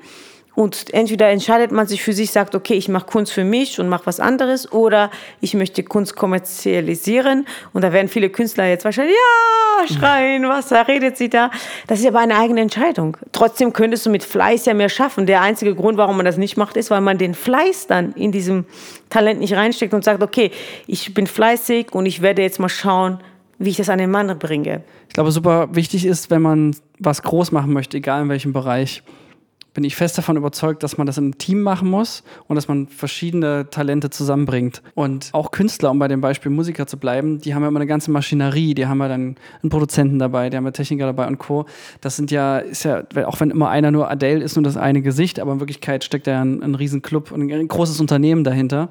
Und 0.55 0.93
entweder 0.93 1.29
entscheidet 1.29 1.71
man 1.71 1.87
sich 1.87 2.03
für 2.03 2.13
sich, 2.13 2.31
sagt, 2.31 2.53
okay, 2.53 2.75
ich 2.75 2.87
mache 2.87 3.07
Kunst 3.07 3.31
für 3.31 3.43
mich 3.43 3.79
und 3.79 3.89
mache 3.89 4.05
was 4.05 4.19
anderes, 4.19 4.71
oder 4.71 5.09
ich 5.41 5.55
möchte 5.55 5.83
Kunst 5.83 6.15
kommerzialisieren. 6.15 7.47
Und 7.73 7.83
da 7.83 7.91
werden 7.91 8.07
viele 8.07 8.29
Künstler 8.29 8.67
jetzt 8.67 8.85
wahrscheinlich, 8.85 9.15
ja, 9.15 9.87
schreien, 9.87 10.47
was 10.47 10.67
da 10.67 10.83
redet 10.83 11.17
sie 11.17 11.29
da? 11.29 11.49
Das 11.87 11.99
ist 11.99 12.05
aber 12.05 12.19
eine 12.19 12.37
eigene 12.37 12.61
Entscheidung. 12.61 13.17
Trotzdem 13.31 13.73
könntest 13.73 14.05
du 14.05 14.11
mit 14.11 14.23
Fleiß 14.23 14.65
ja 14.65 14.73
mehr 14.73 14.89
schaffen. 14.89 15.25
Der 15.25 15.41
einzige 15.41 15.73
Grund, 15.73 15.97
warum 15.97 16.17
man 16.17 16.25
das 16.25 16.37
nicht 16.37 16.55
macht, 16.55 16.77
ist, 16.77 16.91
weil 16.91 17.01
man 17.01 17.17
den 17.17 17.33
Fleiß 17.33 17.87
dann 17.87 18.13
in 18.13 18.31
diesem 18.31 18.65
Talent 19.09 19.39
nicht 19.39 19.53
reinsteckt 19.53 19.93
und 19.93 20.03
sagt, 20.03 20.21
okay, 20.21 20.51
ich 20.85 21.13
bin 21.13 21.25
fleißig 21.25 21.93
und 21.93 22.05
ich 22.05 22.21
werde 22.21 22.43
jetzt 22.43 22.59
mal 22.59 22.69
schauen, 22.69 23.19
wie 23.57 23.69
ich 23.69 23.77
das 23.77 23.89
an 23.89 23.97
den 23.97 24.11
Mann 24.11 24.37
bringe. 24.37 24.83
Ich 25.07 25.13
glaube, 25.13 25.31
super 25.31 25.69
wichtig 25.71 26.05
ist, 26.05 26.29
wenn 26.29 26.41
man 26.41 26.75
was 26.99 27.23
groß 27.23 27.51
machen 27.51 27.73
möchte, 27.73 27.97
egal 27.97 28.23
in 28.23 28.29
welchem 28.29 28.53
Bereich, 28.53 29.03
bin 29.73 29.83
ich 29.83 29.95
fest 29.95 30.17
davon 30.17 30.37
überzeugt, 30.37 30.83
dass 30.83 30.97
man 30.97 31.07
das 31.07 31.17
im 31.17 31.37
Team 31.37 31.61
machen 31.61 31.89
muss 31.89 32.23
und 32.47 32.55
dass 32.55 32.67
man 32.67 32.87
verschiedene 32.87 33.69
Talente 33.69 34.09
zusammenbringt. 34.09 34.81
Und 34.93 35.29
auch 35.33 35.51
Künstler, 35.51 35.91
um 35.91 35.99
bei 35.99 36.07
dem 36.07 36.21
Beispiel 36.21 36.51
Musiker 36.51 36.87
zu 36.87 36.97
bleiben, 36.97 37.39
die 37.39 37.55
haben 37.55 37.63
ja 37.63 37.69
immer 37.69 37.79
eine 37.79 37.87
ganze 37.87 38.11
Maschinerie, 38.11 38.73
die 38.73 38.85
haben 38.87 38.99
ja 38.99 39.07
dann 39.07 39.35
einen 39.61 39.69
Produzenten 39.69 40.19
dabei, 40.19 40.49
die 40.49 40.57
haben 40.57 40.65
ja 40.65 40.71
Techniker 40.71 41.05
dabei 41.05 41.27
und 41.27 41.39
Co. 41.39 41.65
Das 42.01 42.15
sind 42.15 42.31
ja, 42.31 42.59
ist 42.59 42.83
ja, 42.83 43.03
auch 43.25 43.39
wenn 43.39 43.49
immer 43.49 43.69
einer 43.69 43.91
nur 43.91 44.09
Adele 44.09 44.43
ist, 44.43 44.55
nur 44.55 44.63
das 44.63 44.77
eine 44.77 45.01
Gesicht, 45.01 45.39
aber 45.39 45.53
in 45.53 45.59
Wirklichkeit 45.59 46.03
steckt 46.03 46.27
da 46.27 46.31
ja 46.31 46.41
ein, 46.41 46.61
ein 46.61 46.75
riesen 46.75 47.01
Club 47.01 47.31
und 47.31 47.51
ein 47.51 47.67
großes 47.67 47.99
Unternehmen 47.99 48.43
dahinter. 48.43 48.89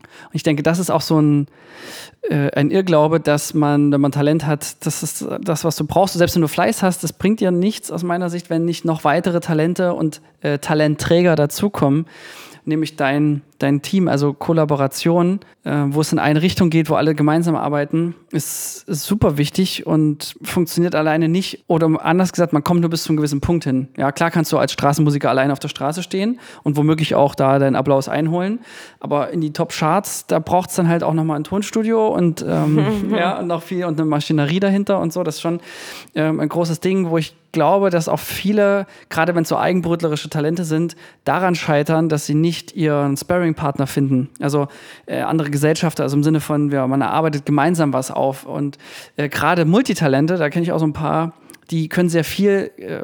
Und 0.00 0.34
ich 0.34 0.42
denke, 0.42 0.62
das 0.62 0.78
ist 0.78 0.90
auch 0.90 1.00
so 1.00 1.20
ein, 1.20 1.46
äh, 2.22 2.50
ein 2.52 2.70
Irrglaube, 2.70 3.20
dass 3.20 3.54
man, 3.54 3.92
wenn 3.92 4.00
man 4.00 4.12
Talent 4.12 4.46
hat, 4.46 4.84
das 4.84 5.02
ist 5.02 5.26
das, 5.40 5.64
was 5.64 5.76
du 5.76 5.86
brauchst. 5.86 6.14
Selbst 6.14 6.34
wenn 6.34 6.42
du 6.42 6.48
Fleiß 6.48 6.82
hast, 6.82 7.02
das 7.04 7.12
bringt 7.12 7.40
dir 7.40 7.50
nichts 7.50 7.90
aus 7.90 8.02
meiner 8.02 8.30
Sicht, 8.30 8.50
wenn 8.50 8.64
nicht 8.64 8.84
noch 8.84 9.04
weitere 9.04 9.40
Talente 9.40 9.94
und 9.94 10.20
äh, 10.40 10.58
Talentträger 10.58 11.36
dazukommen 11.36 12.06
nämlich 12.64 12.96
dein, 12.96 13.42
dein 13.60 13.82
Team, 13.82 14.08
also 14.08 14.32
Kollaboration, 14.32 15.40
äh, 15.64 15.84
wo 15.88 16.00
es 16.00 16.12
in 16.12 16.18
eine 16.18 16.42
Richtung 16.42 16.70
geht, 16.70 16.90
wo 16.90 16.94
alle 16.94 17.14
gemeinsam 17.14 17.54
arbeiten, 17.54 18.14
ist, 18.32 18.88
ist, 18.88 19.04
super 19.04 19.36
wichtig 19.36 19.86
und 19.86 20.34
funktioniert 20.42 20.94
alleine 20.94 21.28
nicht. 21.28 21.64
Oder 21.66 22.04
anders 22.04 22.32
gesagt, 22.32 22.52
man 22.52 22.64
kommt 22.64 22.80
nur 22.80 22.90
bis 22.90 23.04
zu 23.04 23.10
einem 23.10 23.18
gewissen 23.18 23.40
Punkt 23.40 23.64
hin. 23.64 23.88
Ja, 23.96 24.12
klar 24.12 24.30
kannst 24.30 24.50
du 24.52 24.58
als 24.58 24.72
Straßenmusiker 24.72 25.28
allein 25.28 25.50
auf 25.50 25.58
der 25.58 25.68
Straße 25.68 26.02
stehen 26.02 26.40
und 26.62 26.76
womöglich 26.76 27.14
auch 27.14 27.34
da 27.34 27.58
deinen 27.58 27.76
Applaus 27.76 28.08
einholen. 28.08 28.60
Aber 28.98 29.30
in 29.30 29.40
die 29.40 29.52
Top-Charts, 29.52 30.26
da 30.26 30.38
braucht 30.38 30.70
es 30.70 30.76
dann 30.76 30.88
halt 30.88 31.02
auch 31.02 31.14
nochmal 31.14 31.38
ein 31.38 31.44
Tonstudio 31.44 32.08
und, 32.08 32.44
ähm, 32.46 33.12
ja, 33.16 33.38
und 33.38 33.46
noch 33.46 33.62
viel 33.62 33.84
und 33.84 34.00
eine 34.00 34.08
Maschinerie 34.08 34.60
dahinter 34.60 35.00
und 35.00 35.12
so. 35.12 35.22
Das 35.22 35.36
ist 35.36 35.40
schon 35.42 35.60
ähm, 36.14 36.40
ein 36.40 36.48
großes 36.48 36.80
Ding, 36.80 37.10
wo 37.10 37.18
ich 37.18 37.36
glaube, 37.52 37.90
dass 37.90 38.08
auch 38.08 38.18
viele, 38.18 38.86
gerade 39.08 39.34
wenn 39.34 39.42
es 39.42 39.48
so 39.48 39.56
eigenbrötlerische 39.56 40.30
Talente 40.30 40.64
sind, 40.64 40.96
daran 41.24 41.54
scheitern, 41.54 42.08
dass 42.08 42.26
sie 42.26 42.34
nicht 42.34 42.76
ihren 42.76 43.16
Sparring-Partner 43.50 43.86
finden. 43.86 44.28
Also 44.40 44.68
äh, 45.06 45.20
andere 45.20 45.50
Gesellschafter, 45.50 46.02
also 46.02 46.16
im 46.16 46.22
Sinne 46.22 46.40
von, 46.40 46.70
ja, 46.70 46.86
man 46.86 47.00
erarbeitet 47.00 47.46
gemeinsam 47.46 47.92
was 47.92 48.10
auf. 48.10 48.44
Und 48.44 48.78
äh, 49.16 49.28
gerade 49.28 49.64
Multitalente, 49.64 50.36
da 50.36 50.50
kenne 50.50 50.64
ich 50.64 50.72
auch 50.72 50.78
so 50.78 50.86
ein 50.86 50.92
paar, 50.92 51.34
die 51.70 51.88
können 51.88 52.08
sehr 52.08 52.24
viel 52.24 52.70
äh, 52.76 53.02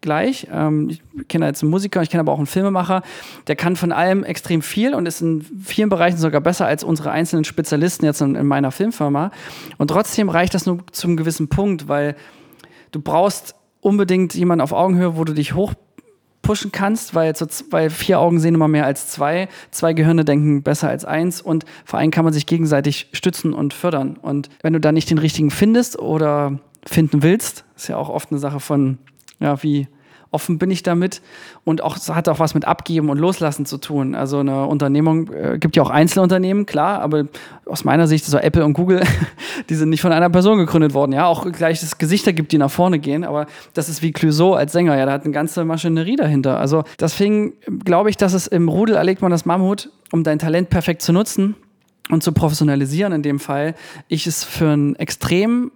gleich. 0.00 0.48
Ähm, 0.52 0.90
ich 0.90 1.02
kenne 1.28 1.46
jetzt 1.46 1.62
einen 1.62 1.70
Musiker, 1.70 2.02
ich 2.02 2.10
kenne 2.10 2.20
aber 2.20 2.32
auch 2.32 2.38
einen 2.38 2.46
Filmemacher, 2.46 3.02
der 3.46 3.56
kann 3.56 3.76
von 3.76 3.92
allem 3.92 4.24
extrem 4.24 4.62
viel 4.62 4.94
und 4.94 5.06
ist 5.06 5.22
in 5.22 5.42
vielen 5.62 5.88
Bereichen 5.88 6.18
sogar 6.18 6.40
besser 6.40 6.66
als 6.66 6.84
unsere 6.84 7.10
einzelnen 7.10 7.44
Spezialisten 7.44 8.04
jetzt 8.04 8.20
in, 8.20 8.34
in 8.34 8.46
meiner 8.46 8.70
Filmfirma. 8.70 9.30
Und 9.78 9.88
trotzdem 9.88 10.28
reicht 10.28 10.54
das 10.54 10.66
nur 10.66 10.78
zum 10.92 11.16
gewissen 11.16 11.48
Punkt, 11.48 11.88
weil 11.88 12.16
du 12.92 13.00
brauchst 13.00 13.54
unbedingt 13.80 14.34
jemanden 14.34 14.62
auf 14.62 14.72
Augenhöhe, 14.72 15.16
wo 15.16 15.24
du 15.24 15.34
dich 15.34 15.54
hochpushen 16.44 16.72
kannst, 16.72 17.14
weil, 17.14 17.34
so, 17.34 17.46
weil 17.70 17.90
vier 17.90 18.20
Augen 18.20 18.38
sehen 18.38 18.54
immer 18.54 18.68
mehr 18.68 18.84
als 18.84 19.08
zwei, 19.08 19.48
zwei 19.70 19.92
Gehirne 19.94 20.24
denken 20.24 20.62
besser 20.62 20.88
als 20.88 21.04
eins 21.04 21.40
und 21.40 21.64
vor 21.84 21.98
allem 21.98 22.10
kann 22.10 22.24
man 22.24 22.32
sich 22.32 22.46
gegenseitig 22.46 23.08
stützen 23.12 23.52
und 23.52 23.74
fördern. 23.74 24.16
Und 24.20 24.50
wenn 24.62 24.72
du 24.72 24.80
da 24.80 24.92
nicht 24.92 25.10
den 25.10 25.18
richtigen 25.18 25.50
findest 25.50 25.98
oder 25.98 26.58
finden 26.86 27.22
willst, 27.22 27.64
ist 27.76 27.88
ja 27.88 27.96
auch 27.96 28.08
oft 28.08 28.30
eine 28.30 28.38
Sache 28.38 28.60
von, 28.60 28.98
ja, 29.40 29.62
wie 29.62 29.88
offen 30.34 30.58
bin 30.58 30.70
ich 30.70 30.82
damit 30.82 31.22
und 31.64 31.82
auch 31.82 31.96
hat 32.08 32.28
auch 32.28 32.38
was 32.38 32.54
mit 32.54 32.66
Abgeben 32.66 33.08
und 33.08 33.18
Loslassen 33.18 33.64
zu 33.64 33.78
tun. 33.78 34.14
Also 34.14 34.40
eine 34.40 34.66
Unternehmung 34.66 35.32
äh, 35.32 35.58
gibt 35.58 35.76
ja 35.76 35.82
auch 35.82 35.90
Einzelunternehmen, 35.90 36.66
klar, 36.66 37.00
aber 37.00 37.24
aus 37.64 37.84
meiner 37.84 38.06
Sicht 38.06 38.26
so 38.26 38.36
Apple 38.36 38.64
und 38.64 38.74
Google, 38.74 39.02
die 39.70 39.74
sind 39.74 39.88
nicht 39.88 40.02
von 40.02 40.12
einer 40.12 40.28
Person 40.28 40.58
gegründet 40.58 40.92
worden. 40.92 41.12
Ja, 41.12 41.26
auch 41.26 41.50
gleich 41.50 41.82
es 41.82 41.96
Gesichter 41.96 42.32
gibt, 42.32 42.52
die 42.52 42.58
nach 42.58 42.70
vorne 42.70 42.98
gehen, 42.98 43.24
aber 43.24 43.46
das 43.72 43.88
ist 43.88 44.02
wie 44.02 44.12
Clouseau 44.12 44.54
als 44.54 44.72
Sänger, 44.72 44.98
ja, 44.98 45.06
da 45.06 45.12
hat 45.12 45.24
eine 45.24 45.32
ganze 45.32 45.64
Maschinerie 45.64 46.16
dahinter. 46.16 46.58
Also 46.58 46.84
deswegen 46.98 47.54
glaube 47.84 48.10
ich, 48.10 48.16
dass 48.16 48.34
es 48.34 48.46
im 48.46 48.68
Rudel 48.68 48.96
erlegt 48.96 49.22
man 49.22 49.30
das 49.30 49.46
Mammut, 49.46 49.90
um 50.12 50.24
dein 50.24 50.38
Talent 50.38 50.68
perfekt 50.68 51.00
zu 51.00 51.12
nutzen 51.12 51.54
und 52.10 52.22
zu 52.22 52.32
professionalisieren 52.32 53.12
in 53.12 53.22
dem 53.22 53.38
Fall, 53.38 53.74
ich 54.08 54.26
es 54.26 54.44
für 54.44 54.72
ein 54.72 54.96
extrem 54.96 55.70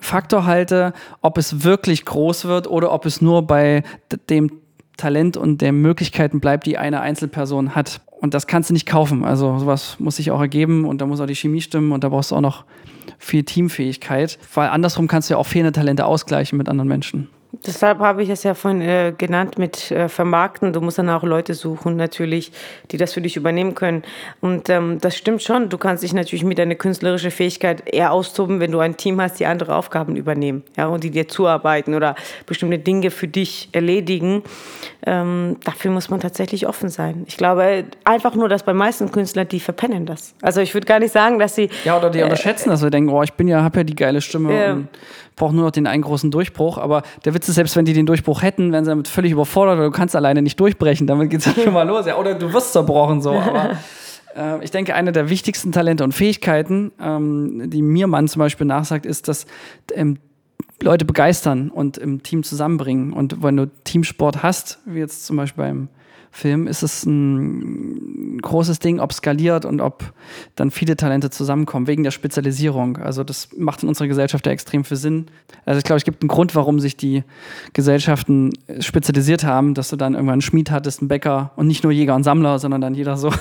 Faktor 0.00 0.46
halte, 0.46 0.92
ob 1.20 1.38
es 1.38 1.64
wirklich 1.64 2.04
groß 2.04 2.44
wird 2.46 2.68
oder 2.68 2.92
ob 2.92 3.06
es 3.06 3.20
nur 3.20 3.46
bei 3.46 3.82
dem 4.30 4.50
Talent 4.96 5.36
und 5.36 5.60
den 5.60 5.80
Möglichkeiten 5.80 6.40
bleibt, 6.40 6.66
die 6.66 6.78
eine 6.78 7.00
Einzelperson 7.00 7.74
hat. 7.74 8.00
Und 8.20 8.34
das 8.34 8.46
kannst 8.46 8.70
du 8.70 8.74
nicht 8.74 8.86
kaufen. 8.86 9.24
Also 9.24 9.58
sowas 9.58 9.96
muss 9.98 10.16
sich 10.16 10.30
auch 10.30 10.40
ergeben 10.40 10.86
und 10.86 11.00
da 11.00 11.06
muss 11.06 11.20
auch 11.20 11.26
die 11.26 11.34
Chemie 11.34 11.60
stimmen 11.60 11.92
und 11.92 12.02
da 12.02 12.08
brauchst 12.08 12.30
du 12.30 12.36
auch 12.36 12.40
noch 12.40 12.64
viel 13.18 13.44
Teamfähigkeit. 13.44 14.38
Weil 14.54 14.70
andersrum 14.70 15.06
kannst 15.06 15.28
du 15.28 15.34
ja 15.34 15.38
auch 15.38 15.46
fehlende 15.46 15.72
Talente 15.72 16.06
ausgleichen 16.06 16.56
mit 16.56 16.68
anderen 16.68 16.88
Menschen. 16.88 17.28
Deshalb 17.52 18.00
habe 18.00 18.22
ich 18.22 18.28
es 18.28 18.42
ja 18.42 18.54
vorhin 18.54 18.80
äh, 18.82 19.14
genannt 19.16 19.58
mit 19.58 19.90
äh, 19.90 20.08
Vermarkten. 20.08 20.72
Du 20.72 20.80
musst 20.80 20.98
dann 20.98 21.08
auch 21.08 21.22
Leute 21.22 21.54
suchen, 21.54 21.96
natürlich, 21.96 22.52
die 22.90 22.96
das 22.96 23.14
für 23.14 23.20
dich 23.20 23.36
übernehmen 23.36 23.74
können. 23.74 24.02
Und 24.40 24.68
ähm, 24.68 24.98
das 25.00 25.16
stimmt 25.16 25.42
schon. 25.42 25.68
Du 25.68 25.78
kannst 25.78 26.02
dich 26.02 26.12
natürlich 26.12 26.44
mit 26.44 26.58
deiner 26.58 26.74
künstlerischen 26.74 27.30
Fähigkeit 27.30 27.82
eher 27.86 28.12
austoben, 28.12 28.60
wenn 28.60 28.72
du 28.72 28.80
ein 28.80 28.96
Team 28.96 29.20
hast, 29.20 29.40
die 29.40 29.46
andere 29.46 29.74
Aufgaben 29.74 30.16
übernehmen 30.16 30.64
ja, 30.76 30.86
und 30.86 31.04
die 31.04 31.10
dir 31.10 31.28
zuarbeiten 31.28 31.94
oder 31.94 32.14
bestimmte 32.46 32.78
Dinge 32.78 33.10
für 33.10 33.28
dich 33.28 33.68
erledigen. 33.72 34.42
Ähm, 35.06 35.56
dafür 35.64 35.92
muss 35.92 36.10
man 36.10 36.20
tatsächlich 36.20 36.66
offen 36.66 36.88
sein. 36.88 37.24
Ich 37.26 37.36
glaube 37.36 37.84
einfach 38.04 38.34
nur, 38.34 38.48
dass 38.48 38.64
bei 38.64 38.74
meisten 38.74 39.10
Künstlern, 39.12 39.48
die 39.48 39.60
verpennen 39.60 40.04
das. 40.04 40.34
Also 40.42 40.60
ich 40.60 40.74
würde 40.74 40.86
gar 40.86 40.98
nicht 40.98 41.12
sagen, 41.12 41.38
dass 41.38 41.54
sie... 41.54 41.70
Ja, 41.84 41.96
oder 41.96 42.10
die 42.10 42.20
äh, 42.20 42.24
unterschätzen, 42.24 42.70
dass 42.70 42.80
sie 42.80 42.90
denken, 42.90 43.10
oh, 43.10 43.22
ich 43.22 43.32
bin 43.32 43.48
ja, 43.48 43.62
habe 43.62 43.78
ja 43.78 43.84
die 43.84 43.94
geile 43.94 44.20
Stimme 44.20 44.52
äh, 44.52 44.72
und 44.72 44.88
brauche 45.36 45.54
nur 45.54 45.64
noch 45.64 45.70
den 45.70 45.86
einen 45.86 46.02
großen 46.02 46.30
Durchbruch. 46.30 46.78
Aber 46.78 47.02
der 47.24 47.34
Witz 47.34 47.48
ist, 47.48 47.54
selbst 47.54 47.76
wenn 47.76 47.84
die 47.84 47.92
den 47.92 48.06
Durchbruch 48.06 48.42
hätten, 48.42 48.72
wären 48.72 48.84
sie 48.84 48.90
damit 48.90 49.06
völlig 49.06 49.32
überfordert 49.32 49.76
oder 49.76 49.86
du 49.86 49.92
kannst 49.92 50.16
alleine 50.16 50.42
nicht 50.42 50.58
durchbrechen. 50.58 51.06
Damit 51.06 51.30
geht 51.30 51.46
es 51.46 51.54
schon 51.62 51.74
mal 51.74 51.86
los. 51.86 52.06
Ja, 52.06 52.16
oder 52.16 52.34
du 52.34 52.52
wirst 52.52 52.72
zerbrochen 52.72 53.20
so. 53.20 53.32
Aber 53.32 53.76
äh, 54.34 54.64
ich 54.64 54.70
denke, 54.70 54.94
eine 54.94 55.12
der 55.12 55.28
wichtigsten 55.28 55.72
Talente 55.72 56.04
und 56.04 56.12
Fähigkeiten, 56.12 56.90
ähm, 57.00 57.70
die 57.70 57.82
mir 57.82 58.06
man 58.06 58.28
zum 58.28 58.40
Beispiel 58.40 58.66
nachsagt, 58.66 59.06
ist, 59.06 59.28
dass 59.28 59.46
ähm, 59.94 60.18
Leute 60.80 61.04
begeistern 61.04 61.70
und 61.70 61.98
im 61.98 62.22
Team 62.22 62.42
zusammenbringen. 62.42 63.12
Und 63.12 63.42
wenn 63.42 63.56
du 63.56 63.66
Teamsport 63.84 64.42
hast, 64.42 64.78
wie 64.86 64.98
jetzt 64.98 65.26
zum 65.26 65.36
Beispiel 65.36 65.64
beim 65.64 65.88
Film 66.36 66.66
ist 66.66 66.82
es 66.82 67.06
ein 67.06 68.38
großes 68.42 68.78
Ding, 68.78 69.00
ob 69.00 69.14
skaliert 69.14 69.64
und 69.64 69.80
ob 69.80 70.12
dann 70.54 70.70
viele 70.70 70.94
Talente 70.94 71.30
zusammenkommen, 71.30 71.86
wegen 71.86 72.02
der 72.02 72.10
Spezialisierung. 72.10 72.98
Also 72.98 73.24
das 73.24 73.48
macht 73.56 73.82
in 73.82 73.88
unserer 73.88 74.06
Gesellschaft 74.06 74.44
ja 74.44 74.52
extrem 74.52 74.84
viel 74.84 74.98
Sinn. 74.98 75.28
Also 75.64 75.78
ich 75.78 75.84
glaube, 75.84 75.96
es 75.96 76.04
gibt 76.04 76.22
einen 76.22 76.28
Grund, 76.28 76.54
warum 76.54 76.78
sich 76.78 76.94
die 76.94 77.24
Gesellschaften 77.72 78.50
spezialisiert 78.80 79.44
haben, 79.44 79.72
dass 79.72 79.88
du 79.88 79.96
dann 79.96 80.12
irgendwann 80.12 80.34
einen 80.34 80.42
Schmied 80.42 80.70
hattest, 80.70 81.00
einen 81.00 81.08
Bäcker 81.08 81.52
und 81.56 81.68
nicht 81.68 81.82
nur 81.84 81.92
Jäger 81.92 82.14
und 82.14 82.22
Sammler, 82.22 82.58
sondern 82.58 82.82
dann 82.82 82.94
jeder 82.94 83.16
so 83.16 83.32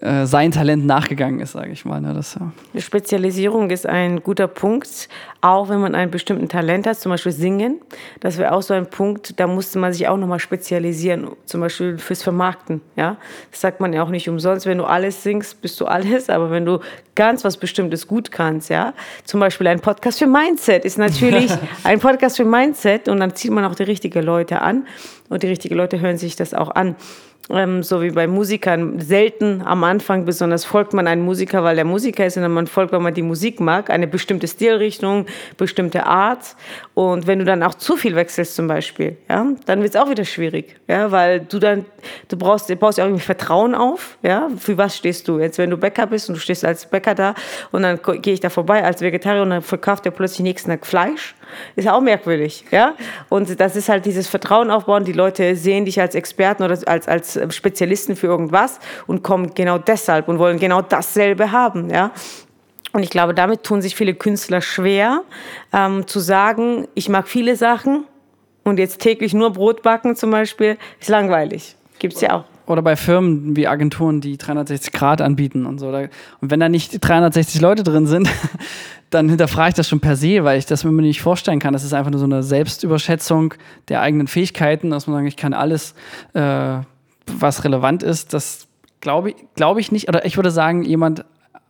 äh, 0.00 0.26
sein 0.26 0.52
Talent 0.52 0.84
nachgegangen 0.84 1.40
ist, 1.40 1.52
sage 1.52 1.72
ich 1.72 1.86
mal. 1.86 2.02
Ne? 2.02 2.12
Das, 2.12 2.36
ja. 2.38 2.80
Spezialisierung 2.80 3.70
ist 3.70 3.86
ein 3.86 4.22
guter 4.22 4.46
Punkt, 4.46 5.08
auch 5.40 5.70
wenn 5.70 5.80
man 5.80 5.94
einen 5.94 6.10
bestimmten 6.10 6.50
Talent 6.50 6.86
hat, 6.86 6.98
zum 6.98 7.10
Beispiel 7.10 7.32
Singen. 7.32 7.80
Das 8.20 8.36
wäre 8.36 8.52
auch 8.52 8.60
so 8.60 8.74
ein 8.74 8.90
Punkt, 8.90 9.40
da 9.40 9.46
musste 9.46 9.78
man 9.78 9.94
sich 9.94 10.06
auch 10.06 10.18
nochmal 10.18 10.38
spezialisieren, 10.38 11.30
zum 11.46 11.62
Beispiel 11.62 11.96
fürs 11.96 12.22
Vermarkten. 12.22 12.82
Ja? 12.94 13.16
Das 13.50 13.62
sagt 13.62 13.80
man 13.80 13.94
ja 13.94 14.02
auch 14.02 14.10
nicht 14.10 14.28
umsonst, 14.28 14.66
wenn 14.66 14.76
du 14.76 14.84
alles 14.84 15.22
singst, 15.22 15.62
bist 15.62 15.80
du 15.80 15.86
alles, 15.86 16.28
aber 16.28 16.50
wenn 16.50 16.66
du 16.66 16.80
ganz 17.14 17.42
was 17.42 17.56
Bestimmtes 17.56 18.06
gut 18.06 18.30
kannst, 18.30 18.68
ja, 18.68 18.92
zum 19.24 19.40
Beispiel 19.40 19.66
ein 19.68 19.80
Podcast 19.80 20.18
für 20.18 20.26
Mindset 20.26 20.84
ist 20.84 20.98
natürlich 20.98 21.50
ein 21.84 22.00
Podcast 22.00 22.36
für 22.36 22.44
Mindset 22.44 23.08
und 23.08 23.18
dann 23.18 23.34
zieht 23.34 23.50
man 23.50 23.64
auch 23.64 23.74
die 23.74 23.84
richtigen 23.84 24.22
Leute 24.22 24.60
an 24.60 24.86
und 25.30 25.42
die 25.42 25.46
richtigen 25.46 25.74
Leute 25.74 26.00
hören 26.00 26.18
sich 26.18 26.36
das 26.36 26.52
auch 26.52 26.74
an 26.74 26.96
ähm, 27.50 27.82
so 27.82 28.02
wie 28.02 28.10
bei 28.10 28.26
Musikern, 28.26 29.00
selten 29.00 29.62
am 29.64 29.84
Anfang 29.84 30.24
besonders 30.24 30.64
folgt 30.64 30.92
man 30.92 31.06
einem 31.06 31.24
Musiker, 31.24 31.62
weil 31.62 31.76
der 31.76 31.84
Musiker 31.84 32.26
ist, 32.26 32.34
sondern 32.34 32.52
man 32.52 32.66
folgt, 32.66 32.92
weil 32.92 33.00
man 33.00 33.14
die 33.14 33.22
Musik 33.22 33.60
mag, 33.60 33.90
eine 33.90 34.06
bestimmte 34.06 34.48
Stilrichtung, 34.48 35.26
bestimmte 35.56 36.06
Art. 36.06 36.56
Und 36.94 37.26
wenn 37.26 37.38
du 37.38 37.44
dann 37.44 37.62
auch 37.62 37.74
zu 37.74 37.96
viel 37.96 38.16
wechselst 38.16 38.56
zum 38.56 38.66
Beispiel, 38.66 39.16
ja, 39.28 39.46
dann 39.66 39.82
wird 39.82 39.94
es 39.94 40.00
auch 40.00 40.10
wieder 40.10 40.24
schwierig, 40.24 40.76
ja, 40.88 41.12
weil 41.12 41.40
du 41.40 41.58
dann, 41.58 41.84
du 42.28 42.36
brauchst, 42.36 42.68
du 42.68 42.76
baust 42.76 42.98
ja 42.98 43.04
irgendwie 43.04 43.22
Vertrauen 43.22 43.74
auf, 43.74 44.18
ja, 44.22 44.48
für 44.58 44.76
was 44.76 44.96
stehst 44.96 45.28
du? 45.28 45.38
Jetzt, 45.38 45.58
wenn 45.58 45.70
du 45.70 45.76
Bäcker 45.76 46.06
bist 46.06 46.28
und 46.28 46.34
du 46.36 46.40
stehst 46.40 46.64
als 46.64 46.86
Bäcker 46.86 47.14
da 47.14 47.34
und 47.70 47.82
dann 47.82 48.00
gehe 48.22 48.34
ich 48.34 48.40
da 48.40 48.50
vorbei 48.50 48.82
als 48.84 49.00
Vegetarier 49.00 49.42
und 49.42 49.50
dann 49.50 49.62
verkauft 49.62 50.04
er 50.06 50.12
plötzlich 50.12 50.40
nächsten 50.40 50.70
Tag 50.70 50.86
Fleisch, 50.86 51.34
ist 51.76 51.88
auch 51.88 52.00
merkwürdig, 52.00 52.64
ja. 52.70 52.94
Und 53.28 53.58
das 53.60 53.76
ist 53.76 53.88
halt 53.88 54.06
dieses 54.06 54.28
Vertrauen 54.28 54.70
aufbauen. 54.70 55.04
Die 55.04 55.12
Leute 55.12 55.56
sehen 55.56 55.84
dich 55.84 56.00
als 56.00 56.14
Experten 56.14 56.62
oder 56.62 56.78
als, 56.86 57.08
als 57.08 57.38
Spezialisten 57.54 58.16
für 58.16 58.26
irgendwas 58.26 58.80
und 59.06 59.22
kommen 59.22 59.54
genau 59.54 59.78
deshalb 59.78 60.28
und 60.28 60.38
wollen 60.38 60.58
genau 60.58 60.82
dasselbe 60.82 61.52
haben, 61.52 61.90
ja. 61.90 62.10
Und 62.92 63.02
ich 63.02 63.10
glaube, 63.10 63.34
damit 63.34 63.62
tun 63.62 63.82
sich 63.82 63.94
viele 63.94 64.14
Künstler 64.14 64.62
schwer, 64.62 65.22
ähm, 65.72 66.06
zu 66.06 66.18
sagen, 66.18 66.88
ich 66.94 67.08
mag 67.10 67.28
viele 67.28 67.54
Sachen 67.54 68.06
und 68.64 68.78
jetzt 68.78 69.00
täglich 69.00 69.34
nur 69.34 69.52
Brot 69.52 69.82
backen 69.82 70.16
zum 70.16 70.30
Beispiel, 70.30 70.78
ist 70.98 71.10
langweilig. 71.10 71.76
Gibt 71.98 72.14
es 72.14 72.22
ja 72.22 72.34
auch 72.38 72.55
oder 72.66 72.82
bei 72.82 72.96
Firmen 72.96 73.56
wie 73.56 73.66
Agenturen, 73.66 74.20
die 74.20 74.36
360 74.36 74.92
Grad 74.92 75.20
anbieten 75.20 75.66
und 75.66 75.78
so. 75.78 75.88
Und 75.88 76.10
wenn 76.40 76.60
da 76.60 76.68
nicht 76.68 76.98
360 77.00 77.60
Leute 77.60 77.82
drin 77.82 78.06
sind, 78.06 78.28
dann 79.10 79.28
hinterfrage 79.28 79.70
ich 79.70 79.74
das 79.74 79.88
schon 79.88 80.00
per 80.00 80.16
se, 80.16 80.44
weil 80.44 80.58
ich 80.58 80.66
das 80.66 80.84
mir 80.84 80.90
nicht 80.90 81.22
vorstellen 81.22 81.58
kann. 81.58 81.72
Das 81.72 81.84
ist 81.84 81.92
einfach 81.92 82.10
nur 82.10 82.20
so 82.20 82.26
eine 82.26 82.42
Selbstüberschätzung 82.42 83.54
der 83.88 84.00
eigenen 84.00 84.26
Fähigkeiten, 84.26 84.90
dass 84.90 85.06
man 85.06 85.16
sagt, 85.16 85.28
ich 85.28 85.36
kann 85.36 85.54
alles, 85.54 85.94
äh, 86.34 86.78
was 87.26 87.64
relevant 87.64 88.02
ist. 88.02 88.34
Das 88.34 88.66
glaube 89.00 89.30
ich, 89.30 89.36
glaub 89.54 89.78
ich 89.78 89.92
nicht. 89.92 90.08
Oder 90.08 90.24
ich 90.24 90.36
würde 90.36 90.50
sagen, 90.50 90.82
jemand 90.82 91.24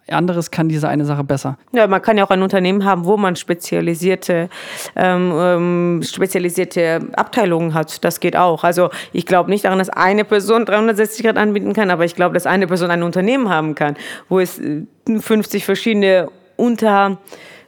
anderes 0.09 0.51
kann 0.51 0.69
diese 0.69 0.89
eine 0.89 1.05
Sache 1.05 1.25
besser. 1.25 1.59
Ja, 1.73 1.87
man 1.87 2.01
kann 2.01 2.17
ja 2.17 2.25
auch 2.25 2.31
ein 2.31 2.43
Unternehmen 2.43 2.85
haben, 2.85 3.05
wo 3.05 3.17
man 3.17 3.37
spezialisierte, 3.37 4.49
ähm, 4.95 5.33
ähm 5.35 6.03
spezialisierte 6.03 7.01
Abteilungen 7.17 7.75
hat. 7.75 8.05
Das 8.05 8.21
geht 8.21 8.37
auch. 8.37 8.65
Also 8.65 8.91
ich 9.13 9.27
glaube 9.27 9.51
nicht 9.51 9.65
daran, 9.65 9.79
dass 9.79 9.91
eine 9.91 10.25
Person 10.25 10.65
360 10.65 11.25
Grad 11.25 11.37
anbieten 11.37 11.73
kann, 11.73 11.91
aber 11.91 12.05
ich 12.05 12.15
glaube, 12.15 12.35
dass 12.35 12.47
eine 12.47 12.67
Person 12.67 12.91
ein 12.91 13.03
Unternehmen 13.03 13.49
haben 13.49 13.75
kann, 13.75 13.97
wo 14.29 14.39
es 14.39 14.61
50 15.07 15.65
verschiedene 15.65 16.29
unter 16.57 17.19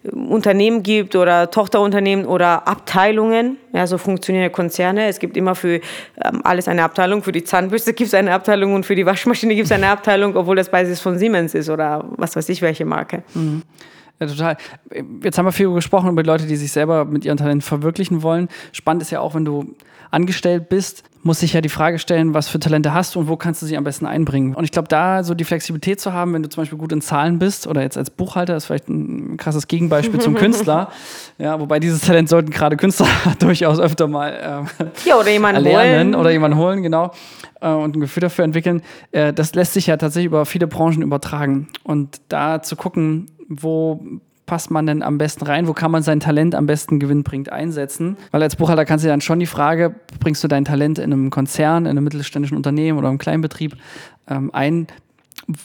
Unternehmen 0.04 0.82
gibt 0.82 1.16
oder 1.16 1.50
Tochterunternehmen 1.50 2.24
oder 2.26 2.68
Abteilungen. 2.68 3.58
Ja, 3.72 3.86
so 3.86 3.98
funktionieren 3.98 4.50
Konzerne. 4.52 5.08
Es 5.08 5.18
gibt 5.18 5.36
immer 5.36 5.54
für 5.54 5.80
ähm, 6.24 6.40
alles 6.44 6.68
eine 6.68 6.82
Abteilung. 6.84 7.22
Für 7.22 7.32
die 7.32 7.44
Zahnbürste 7.44 7.92
gibt 7.92 8.08
es 8.08 8.14
eine 8.14 8.32
Abteilung 8.32 8.74
und 8.74 8.86
für 8.86 8.94
die 8.94 9.06
Waschmaschine 9.06 9.54
gibt 9.54 9.66
es 9.66 9.72
eine 9.72 9.88
Abteilung, 9.88 10.36
obwohl 10.36 10.56
das 10.56 10.70
beides 10.70 11.00
von 11.00 11.18
Siemens 11.18 11.54
ist 11.54 11.68
oder 11.68 12.04
was 12.16 12.36
weiß 12.36 12.48
ich, 12.48 12.62
welche 12.62 12.84
Marke. 12.84 13.22
Mhm. 13.34 13.62
Ja, 14.20 14.26
total. 14.26 14.56
Jetzt 15.22 15.38
haben 15.38 15.46
wir 15.46 15.52
viel 15.52 15.72
gesprochen 15.72 16.10
über 16.10 16.24
Leute, 16.24 16.46
die 16.46 16.56
sich 16.56 16.72
selber 16.72 17.04
mit 17.04 17.24
ihren 17.24 17.36
Talenten 17.36 17.62
verwirklichen 17.62 18.22
wollen. 18.22 18.48
Spannend 18.72 19.02
ist 19.02 19.10
ja 19.10 19.20
auch, 19.20 19.34
wenn 19.34 19.44
du 19.44 19.74
angestellt 20.10 20.68
bist, 20.68 21.04
muss 21.22 21.40
sich 21.40 21.52
ja 21.52 21.60
die 21.60 21.68
Frage 21.68 21.98
stellen, 21.98 22.32
was 22.32 22.48
für 22.48 22.58
Talente 22.58 22.94
hast 22.94 23.14
du 23.14 23.20
und 23.20 23.28
wo 23.28 23.36
kannst 23.36 23.60
du 23.60 23.66
sie 23.66 23.76
am 23.76 23.84
besten 23.84 24.06
einbringen. 24.06 24.54
Und 24.54 24.64
ich 24.64 24.70
glaube, 24.70 24.88
da 24.88 25.22
so 25.22 25.34
die 25.34 25.44
Flexibilität 25.44 26.00
zu 26.00 26.12
haben, 26.12 26.32
wenn 26.32 26.42
du 26.42 26.48
zum 26.48 26.62
Beispiel 26.62 26.78
gut 26.78 26.92
in 26.92 27.00
Zahlen 27.00 27.38
bist 27.38 27.66
oder 27.66 27.82
jetzt 27.82 27.98
als 27.98 28.10
Buchhalter, 28.10 28.56
ist 28.56 28.66
vielleicht 28.66 28.88
ein 28.88 29.36
krasses 29.36 29.68
Gegenbeispiel 29.68 30.20
zum 30.20 30.34
Künstler. 30.36 30.90
Ja, 31.36 31.60
wobei 31.60 31.80
dieses 31.80 32.00
Talent 32.00 32.28
sollten 32.28 32.50
gerade 32.50 32.76
Künstler 32.76 33.08
durchaus 33.40 33.80
öfter 33.80 34.06
mal 34.06 34.66
äh, 34.78 35.08
ja, 35.08 35.18
oder 35.18 35.30
jemanden 35.30 35.62
lernen 35.62 36.08
holen. 36.08 36.14
oder 36.14 36.30
jemanden 36.30 36.56
holen, 36.56 36.82
genau, 36.82 37.12
äh, 37.60 37.68
und 37.68 37.96
ein 37.96 38.00
Gefühl 38.00 38.22
dafür 38.22 38.44
entwickeln. 38.44 38.82
Äh, 39.12 39.32
das 39.32 39.54
lässt 39.54 39.74
sich 39.74 39.86
ja 39.88 39.96
tatsächlich 39.96 40.26
über 40.26 40.46
viele 40.46 40.66
Branchen 40.66 41.02
übertragen. 41.02 41.68
Und 41.82 42.20
da 42.28 42.62
zu 42.62 42.76
gucken, 42.76 43.30
wo 43.48 44.00
passt 44.48 44.72
man 44.72 44.86
denn 44.86 45.04
am 45.04 45.18
besten 45.18 45.44
rein? 45.44 45.68
Wo 45.68 45.74
kann 45.74 45.92
man 45.92 46.02
sein 46.02 46.18
Talent 46.18 46.56
am 46.56 46.66
besten 46.66 46.98
gewinnbringend 46.98 47.52
einsetzen? 47.52 48.16
Weil 48.32 48.42
als 48.42 48.56
Buchhalter 48.56 48.84
kannst 48.84 49.04
du 49.04 49.08
dann 49.08 49.20
schon 49.20 49.38
die 49.38 49.46
Frage, 49.46 49.94
bringst 50.18 50.42
du 50.42 50.48
dein 50.48 50.64
Talent 50.64 50.98
in 50.98 51.12
einem 51.12 51.30
Konzern, 51.30 51.84
in 51.84 51.92
einem 51.92 52.02
mittelständischen 52.02 52.56
Unternehmen 52.56 52.98
oder 52.98 53.08
einem 53.08 53.18
Kleinbetrieb 53.18 53.76
ähm, 54.28 54.50
ein? 54.52 54.88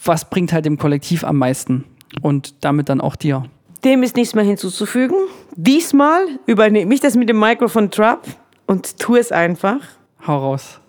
Was 0.03 0.29
bringt 0.29 0.53
halt 0.53 0.65
dem 0.65 0.77
Kollektiv 0.77 1.23
am 1.23 1.37
meisten 1.37 1.85
und 2.21 2.63
damit 2.63 2.89
dann 2.89 3.01
auch 3.01 3.15
dir? 3.15 3.45
Dem 3.83 4.03
ist 4.03 4.15
nichts 4.15 4.35
mehr 4.35 4.43
hinzuzufügen. 4.43 5.17
Diesmal 5.55 6.21
übernehme 6.45 6.93
ich 6.93 6.99
das 6.99 7.15
mit 7.15 7.27
dem 7.27 7.39
Mikrofon 7.39 7.89
Trap 7.89 8.27
und 8.67 8.99
tue 8.99 9.19
es 9.19 9.31
einfach. 9.31 9.79
Hau 10.27 10.37
raus 10.37 10.79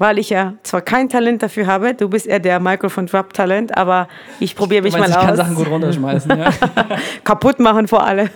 weil 0.00 0.18
ich 0.18 0.30
ja 0.30 0.54
zwar 0.62 0.80
kein 0.80 1.10
Talent 1.10 1.42
dafür 1.42 1.66
habe, 1.66 1.92
du 1.92 2.08
bist 2.08 2.26
eher 2.26 2.38
der 2.40 2.58
Microphone 2.58 3.04
Drop 3.04 3.34
Talent, 3.34 3.76
aber 3.76 4.08
ich 4.40 4.56
probiere 4.56 4.82
mich 4.82 4.94
meinst, 4.94 5.10
mal 5.10 5.14
ich 5.14 5.18
aus. 5.18 5.26
kann 5.26 5.36
Sachen 5.36 5.54
gut 5.54 5.68
runterschmeißen, 5.68 6.38
ja. 6.38 6.50
Kaputt 7.24 7.60
machen 7.60 7.86
vor 7.86 8.02
allem. 8.02 8.30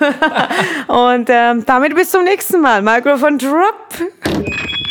Und 0.88 1.30
ähm, 1.30 1.64
damit 1.64 1.94
bis 1.94 2.10
zum 2.10 2.24
nächsten 2.24 2.60
Mal. 2.60 2.82
Microphone 2.82 3.38
Drop. 3.38 4.83